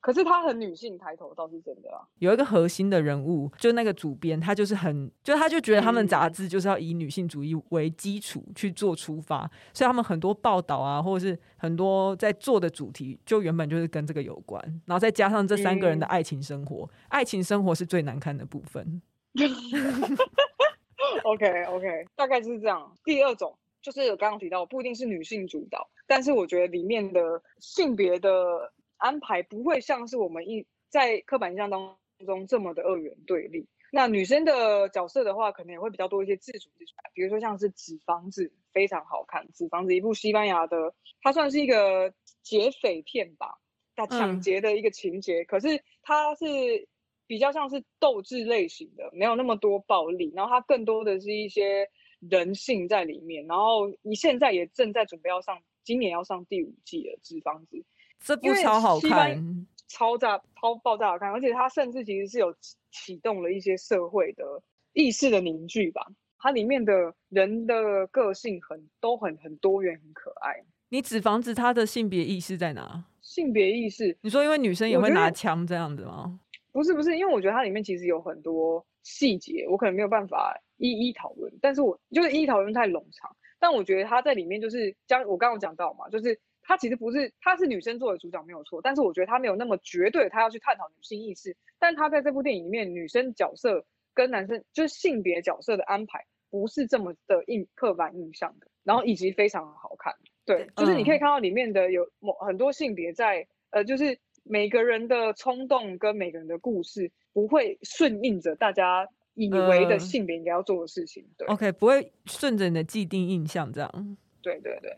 [0.00, 2.00] 可是他很女性抬头，倒是真的啊。
[2.20, 14.58] 有一个核心的人物，就那个主编，他就是很，就他就觉得他们杂志就是要以女性主义为基础去做出发，嗯，所以他们很多报道啊，或者是很多在做的主题，就原本就是跟这个有关。
[14.86, 19.02] 然后再加上这三个人的爱情生活，嗯，爱情生活是最难看的部分。
[21.24, 22.90] OK OK，大概就是这样。
[23.04, 28.72] 第二种就是我刚刚提到，不一定是女性主导，但是我觉得里面的性别的。
[29.00, 33.66] 安排不会像是我们一在刻板印象当中这么的二元对立。
[33.92, 36.94] 那女生的角色的话，可能也会比较多一些自主自主。
[37.12, 43.58] 比如说像是《纸房子》，非常好看，《纸房子》一部西班牙的，它算是一个劫匪片吧，
[43.96, 45.42] 它抢劫的一个情节。
[45.42, 45.44] 嗯。
[45.46, 46.46] 可是它是
[47.26, 51.88] 比较像是斗智类型的，没有那么多暴力，然后它更多的是一些
[52.20, 53.44] 人性在里面。
[53.48, 57.76] 然后你现在也正在准备要上，今年要上第五季了，《纸房子》。
[58.20, 62.54] 这部超好看，超炸、超爆炸好看，而且它甚至其实是有
[62.90, 64.44] 启动了一些社会的
[64.92, 66.06] 意识的凝聚吧。
[66.38, 70.62] 它里面的人的个性很都很很多元，很可爱。
[70.88, 73.04] 你只房子它的性别意识在哪？
[73.20, 74.16] 性别意识？
[74.22, 76.40] 你说因为女生也会拿枪这样子吗？
[76.72, 81.52] 不是不是，因为我觉得它里面其实有很多细节，我可能没有办法一一讨论。
[81.60, 83.34] 但是我就是一一讨论太冗长。
[83.58, 86.40] 但我觉得它在里面就是将我刚刚讲到嘛，就是
[86.70, 91.56] 它其实不是，她是女生作为主角没有错，但是我觉得她没有那么绝对，她要去探讨女性意识。
[91.80, 100.14] 但她在这部电影里面，女生角色跟男生就是性别角色的安排不是这么的印刻板印象的，然后以及非常好看。
[100.44, 104.18] 对，就是你可以看到里面的有某很多性别在呃，就是。
[104.42, 111.46] 每个人的冲动跟每个人的故事不会顺应着大家以为的性别应该要做的事情，对。
[111.46, 114.16] OK，不会顺着你的既定印象这样。
[114.40, 114.96] 对对对，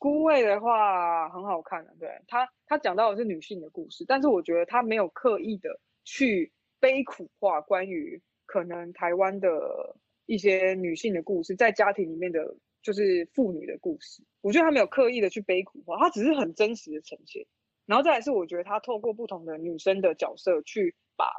[0.00, 9.94] 孤味的话很好看的，对他他讲到的是女性的故事，但是我觉得他没有刻意的去悲苦化关于可能台湾的
[10.24, 17.46] 一些女性的故事，在家庭里面的就是妇女的故事，我觉得他没有刻意的去悲苦化，他只是很真实的呈现。
[17.84, 21.30] 然后再来是，我觉得他透过不同的女生的角色，去把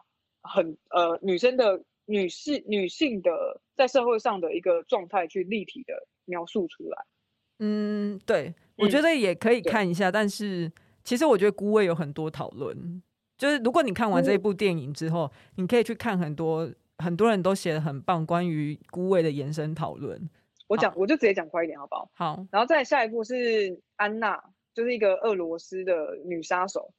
[0.44, 7.06] 很呃女生的女性女性的在社会上的一个状态，去立体的描述出来。
[7.62, 10.10] 嗯，对，我觉得也可以看一下。
[10.10, 10.70] 嗯、但是
[11.06, 13.02] 其实我觉得孤味有很多讨论，
[13.38, 20.30] 就是如果你看完这一部电影之后，嗯、你可以去看很多很多人都写的很棒关于孤味的延伸讨论。
[20.68, 22.10] 我讲，我就直接讲快一点，好不好？
[22.14, 22.46] 好。
[22.52, 24.44] 然后再下一部是安娜。
[24.74, 26.94] 就是一个俄罗斯的女杀手，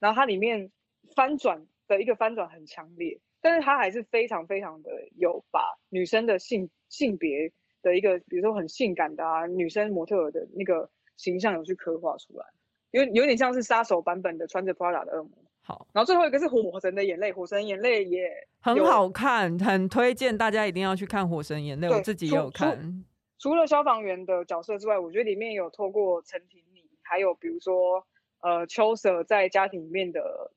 [0.00, 0.70] 然后它里面
[1.14, 5.60] 翻转的一个翻转很强烈，但是它还是非常非常的有把
[5.90, 7.52] 女生的性性别
[7.82, 12.46] 的一个，比如说很性感的啊，女生模特的那个形象有去刻画出来，
[12.90, 15.30] 有有点像是杀手版本的穿着 Prada 的恶魔。
[15.62, 23.04] 好，然后最后一个是火神的眼泪，火神眼泪也很好看，很推荐大家一定要去看火神眼泪，我自己也有看。
[23.38, 26.62] 除了消防员的角色之外，我觉得里面有透过陈婷。
[27.10, 28.06] 还有比如说，
[28.42, 30.52] 呃，秋舍在家庭里面的，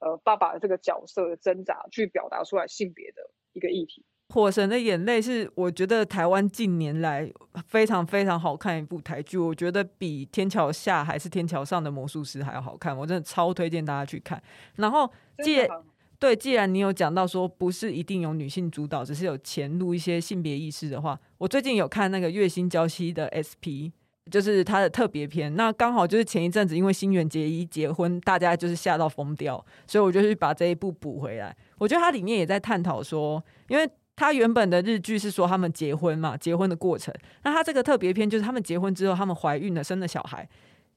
[0.00, 4.04] 呃，爸爸的这个角色的挣扎，去表达出来性别的一个议题。
[4.34, 7.30] 火神的眼泪是我觉得台湾近年来
[7.68, 14.42] 非常非常好看一部台剧，我觉得比天桥下还是天桥上的魔术师还要好看，我真的超推荐大家去看。
[14.74, 15.08] 然后，
[15.44, 15.68] 既然
[16.18, 23.94] 对，既然你有讲到说不是一定有女性主导，只是有潜入一些性别意识的话，我最近有看那个月薪娇妻的 SP。
[24.30, 31.54] 就是他的特别篇，那刚好就是前一阵子因为新垣结衣结婚，大家就是吓到疯掉，所以我就去把这一部补回来。
[31.76, 37.14] 我觉得它里面也在探讨说，因为他原本的日剧是说他们结婚嘛，结婚的过程。
[37.42, 40.48] 那他这个特别篇就是他们结婚之后，他们怀孕了，生了小孩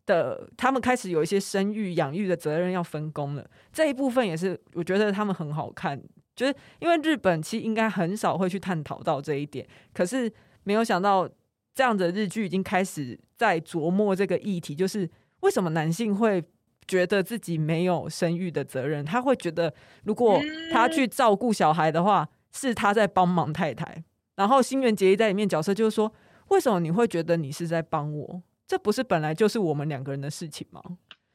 [0.05, 3.49] 的，他们开始有一些生育养育的责任要分工了。
[3.72, 6.01] 这一部分也是我觉得他们很好看，
[6.36, 10.32] 就是因为日本其实应该很少会去探讨到这一点，可是
[10.63, 11.30] 没有想到。
[11.78, 15.07] 这样的日剧已经开始在琢磨这个议题，就是
[15.41, 16.43] 为什么男性会
[16.88, 19.05] 觉得自己没有生育的责任？
[19.05, 19.72] 他会觉得，
[20.03, 20.41] 如果
[20.72, 22.28] 他去照顾小孩的话，
[22.58, 24.03] 是他在帮忙太太。
[24.36, 26.12] 然后新垣结衣在里面角色就是说，
[26.49, 28.41] 为什么你会觉得你是在帮我？
[28.68, 30.82] 这不是本来就是我们两个人的事情吗？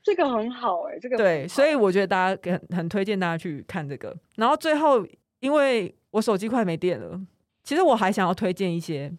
[0.02, 4.14] 这个很好哎、欸，这个对，所以我觉得大家很很推荐大家去看这个。
[4.36, 5.06] 然后最后，
[5.40, 7.20] 因为我手机快没电了，
[7.62, 9.12] 其实我还想要推荐一些。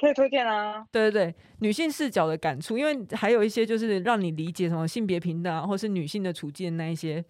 [0.00, 7.24] 可以推荐啊，对对对，女性视角的感触，因为还有一些就是让你理解什么性别平等啊，或是女性的处境那一些，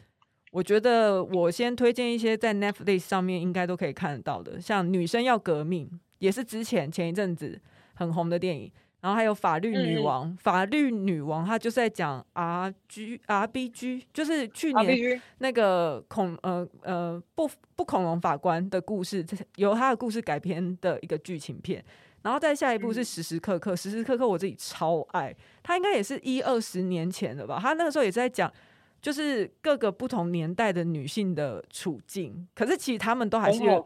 [0.51, 5.87] 我觉得我先推荐一些在 Netflix 上面应该都可以看得到的，像《女生要革命》
[6.19, 7.61] 也是之前前一阵子
[7.95, 19.25] 很红的电影，然后还有《法律女王》，嗯，《法律女王》她就是在讲 R G R B G，就是去年那个恐呃呃不不恐龙法官的故事，
[19.57, 21.85] 由他的故事改编的一个剧情片。
[22.23, 27.61] 然后再下一部是时时刻刻，时时刻刻我自己超爱，他应该也是一二十年前的吧？
[27.63, 28.53] 他那个时候也是在讲，
[29.01, 33.85] 就是各个不同年代的女性的处境，可是其实他们都还是有，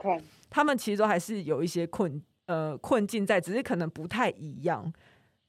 [0.49, 4.93] 他们其实都还是有一些困呃困境在，只是可能不太一样。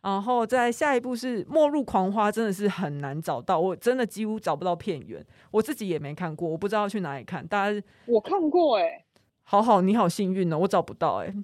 [0.02, 7.48] 然后在下一步是《末路狂花》，真的是很难找到，我真的几乎找不到片源，我自己也没看过，我不知道去哪里看。
[7.48, 9.06] 大家我看过哎、欸，
[9.44, 11.44] 好好，你好幸运哦，我找不到哎、欸。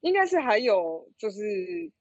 [0.00, 1.40] 应该是还有就是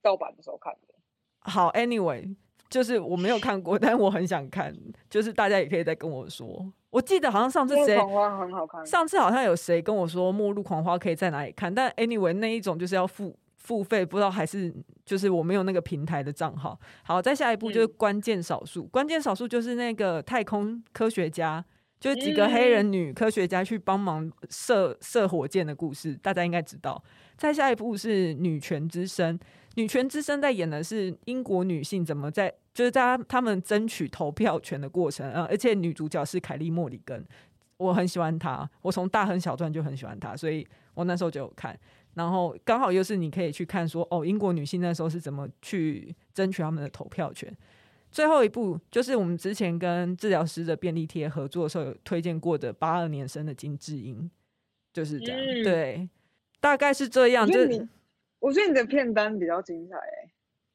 [0.01, 0.93] 盗版的时候看的。
[1.39, 2.33] 好，Anyway，
[2.73, 4.75] 就是我没有看过， 但我很想看。
[5.07, 6.65] 就是大家也可以再跟我说。
[6.89, 8.83] 我记得好像上次谁，狂花很好看。
[8.83, 14.73] 上次好像有谁跟我说《末路狂花》可以在哪里看，但 Anyway 那一种就是要付付费，不知道还是
[15.05, 16.79] 就是我没有那个平台的账号。
[17.03, 21.63] 好，再下一步就是关键少数，嗯、关键少数就是那个太空科学家。
[21.99, 27.01] 就是几个黑人女科学家去帮忙射射火箭的故事，大家应该知道。
[27.37, 29.39] 再下一步是《女权之声》，
[29.75, 37.23] 《女权之声》在演的是英国女性怎么在就是在他们争取投票权的过程啊，而且女主角是凯莉·莫里根，
[37.77, 41.79] 我很喜欢她，我从大亨小传就很喜欢她，所以我那时候就有看。
[42.15, 47.51] 然后刚好又是你可以去看说哦，英国女性那时候是怎么去争取他们的投票权。
[48.11, 54.29] 最后一部就是我们之前跟治疗师的便利贴合作的时候有推荐过的八二年生的金智英，
[54.93, 55.39] 就是这样。
[55.39, 56.09] 嗯、对，
[56.59, 57.47] 大概是这样。
[57.47, 57.87] 就你，
[58.39, 60.31] 我觉得你的片单比较精彩哎。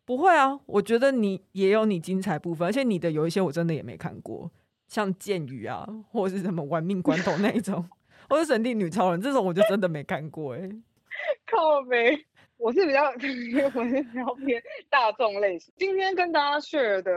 [0.09, 4.51] 不会啊，我觉得你也有你精彩部分，而且你的有一些我真的也没看过，
[4.87, 7.87] 像剑鱼啊，或者是什么玩命关头那一种，
[8.27, 10.61] 或者神力女超人这种，我就真的没看过哎。
[11.45, 12.25] 靠北，
[12.57, 13.05] 我是比较，
[13.79, 15.75] 我是比较偏大众类型。
[15.77, 17.13] 今天跟大家 share 的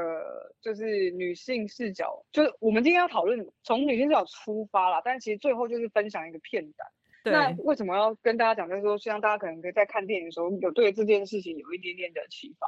[0.60, 6.86] 就是女性视角，就是我们今天要讨论从女性视角出发啦，但其实最后就是分享一个片单。
[7.24, 8.70] 对那为什么要跟大家讲？
[8.70, 12.68] 就是说，希望大家可能可以在看电影的时候有对这件事情有一点点的启发。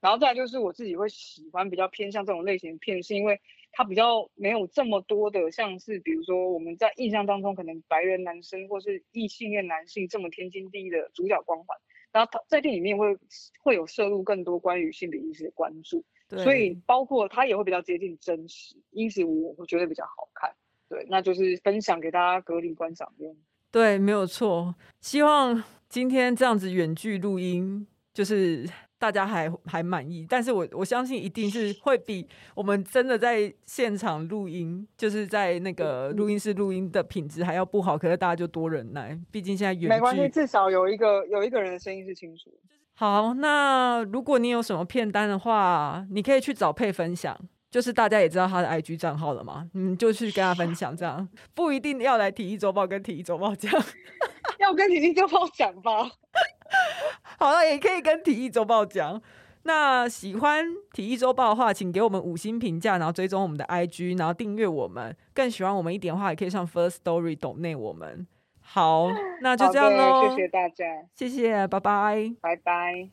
[0.00, 3.40] 然后再来就是我自己会喜欢比较偏向这种类型的片，是因为。
[3.78, 11.76] 它比较没有这么多的，像是比如说我们在印象当中可能白人男生或是异性恋男性这么天经地义的主角光环，
[12.10, 13.18] 然后他在电影里面会
[13.62, 16.02] 会有摄入更多关于性别意识的关注，
[16.42, 20.56] 所以包括它也会比较接近真实，因此我我觉得比较好看。
[20.88, 23.36] 对，那就是分享给大家隔离观赏用。
[23.76, 24.74] 对，没有错。
[25.02, 28.66] 希望今天这样子远距录音就是。
[28.98, 37.98] 大家还还满意，但是我我相信一定是会比我们真的在现场录音，就是在那个录音室录音的品质还要不好。
[37.98, 39.88] 可是大家就多忍耐，毕竟现在远距。
[39.88, 42.50] 没关系，至少有一个有一个人的声音是清楚。
[42.94, 47.38] 好，那如果你有什么片单的话，你可以去找配分享，
[47.76, 53.70] 就是大家也知道他的 IG 账号了嘛，你就去跟他分享，这样不一定要来体育周报跟体育周报讲，
[54.58, 56.10] 要跟体育周报讲吧。
[57.38, 59.20] 好了，也可以跟体育周报讲。
[59.64, 60.64] 那喜欢
[60.94, 65.14] 体育周报的话，请给我们五星评价，然后追踪我们的 IG，然后订阅我们。
[65.34, 68.26] 更喜欢我们一点的话，也可以上 First Story 抖内我们。
[68.62, 69.08] 好，
[69.42, 70.30] 那就这样喽。
[70.30, 73.10] 谢谢大家，谢谢，拜拜，拜拜。